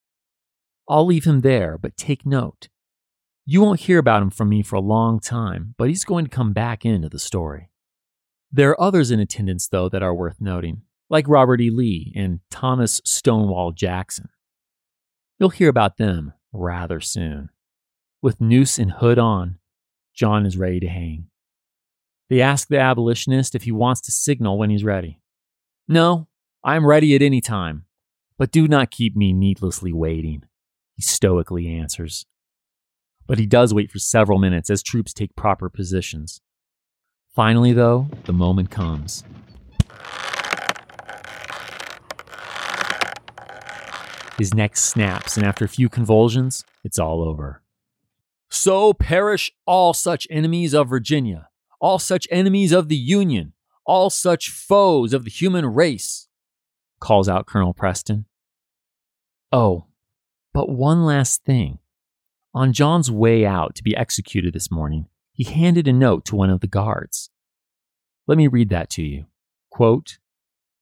[0.87, 2.69] I'll leave him there, but take note.
[3.49, 6.29] You won't hear about him from me for a long time, but he's going to
[6.29, 7.69] come back into the story.
[8.51, 11.69] There are others in attendance, though, that are worth noting like Robert E.
[11.69, 14.27] Lee and Thomas Stonewall Jackson.
[15.39, 17.49] You'll hear about them rather soon.
[18.21, 19.59] With noose and hood on,
[20.13, 21.29] John is ready to hang.
[22.29, 25.21] They ask the abolitionist if he wants to signal when he's ready.
[25.87, 26.27] No,
[26.65, 27.85] I'm ready at any time,
[28.37, 30.43] but do not keep me needlessly waiting,
[30.95, 32.25] he stoically answers.
[33.27, 36.41] But he does wait for several minutes as troops take proper positions.
[37.35, 39.23] Finally, though, the moment comes.
[44.37, 47.61] His neck snaps, and after a few convulsions, it's all over.
[48.49, 51.49] So perish all such enemies of Virginia,
[51.81, 53.53] all such enemies of the Union,
[53.85, 56.27] all such foes of the human race,
[56.99, 58.25] calls out Colonel Preston.
[59.51, 59.85] Oh,
[60.53, 61.79] but one last thing.
[62.57, 66.49] On John's way out to be executed this morning, he handed a note to one
[66.49, 67.29] of the guards.
[68.25, 69.25] Let me read that to you.
[69.69, 70.17] Quote,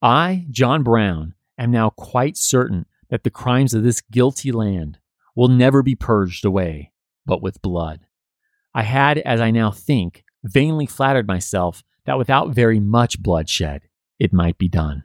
[0.02, 5.00] I, John Brown, am now quite certain that the crimes of this guilty land
[5.36, 6.94] will never be purged away,
[7.26, 8.06] but with blood.
[8.74, 13.82] I had, as I now think, vainly flattered myself that without very much bloodshed,
[14.18, 15.04] it might be done.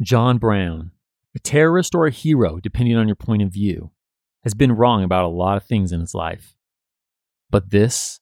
[0.00, 0.92] John Brown,
[1.36, 3.90] a terrorist or a hero, depending on your point of view,
[4.42, 6.54] has been wrong about a lot of things in his life.
[7.50, 8.20] But this,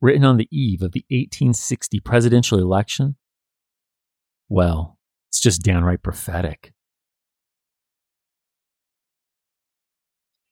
[0.00, 3.16] written on the eve of the 1860 presidential election,
[4.48, 4.96] well,
[5.28, 6.72] it's just downright prophetic.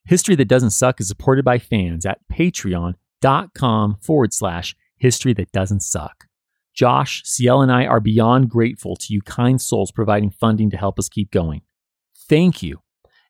[0.04, 5.82] History That Doesn't Suck is supported by fans at patreon.com forward slash history that doesn't
[5.82, 6.24] suck.
[6.74, 10.98] Josh, Ciel, and I are beyond grateful to you kind souls providing funding to help
[10.98, 11.62] us keep going.
[12.28, 12.80] Thank you.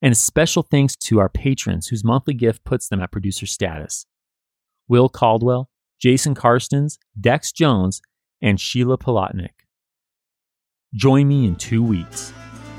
[0.03, 4.07] And a special thanks to our patrons whose monthly gift puts them at producer status
[4.89, 5.69] Will Caldwell,
[6.01, 8.01] Jason Karstens, Dex Jones,
[8.41, 9.51] and Sheila Palatnik.
[10.95, 12.31] Join me in two weeks,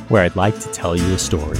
[0.08, 1.60] where I'd like to tell you a story.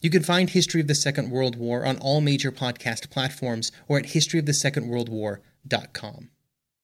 [0.00, 3.98] You can find History of the Second World War on all major podcast platforms or
[3.98, 6.30] at historyofthesecondworldwar.com.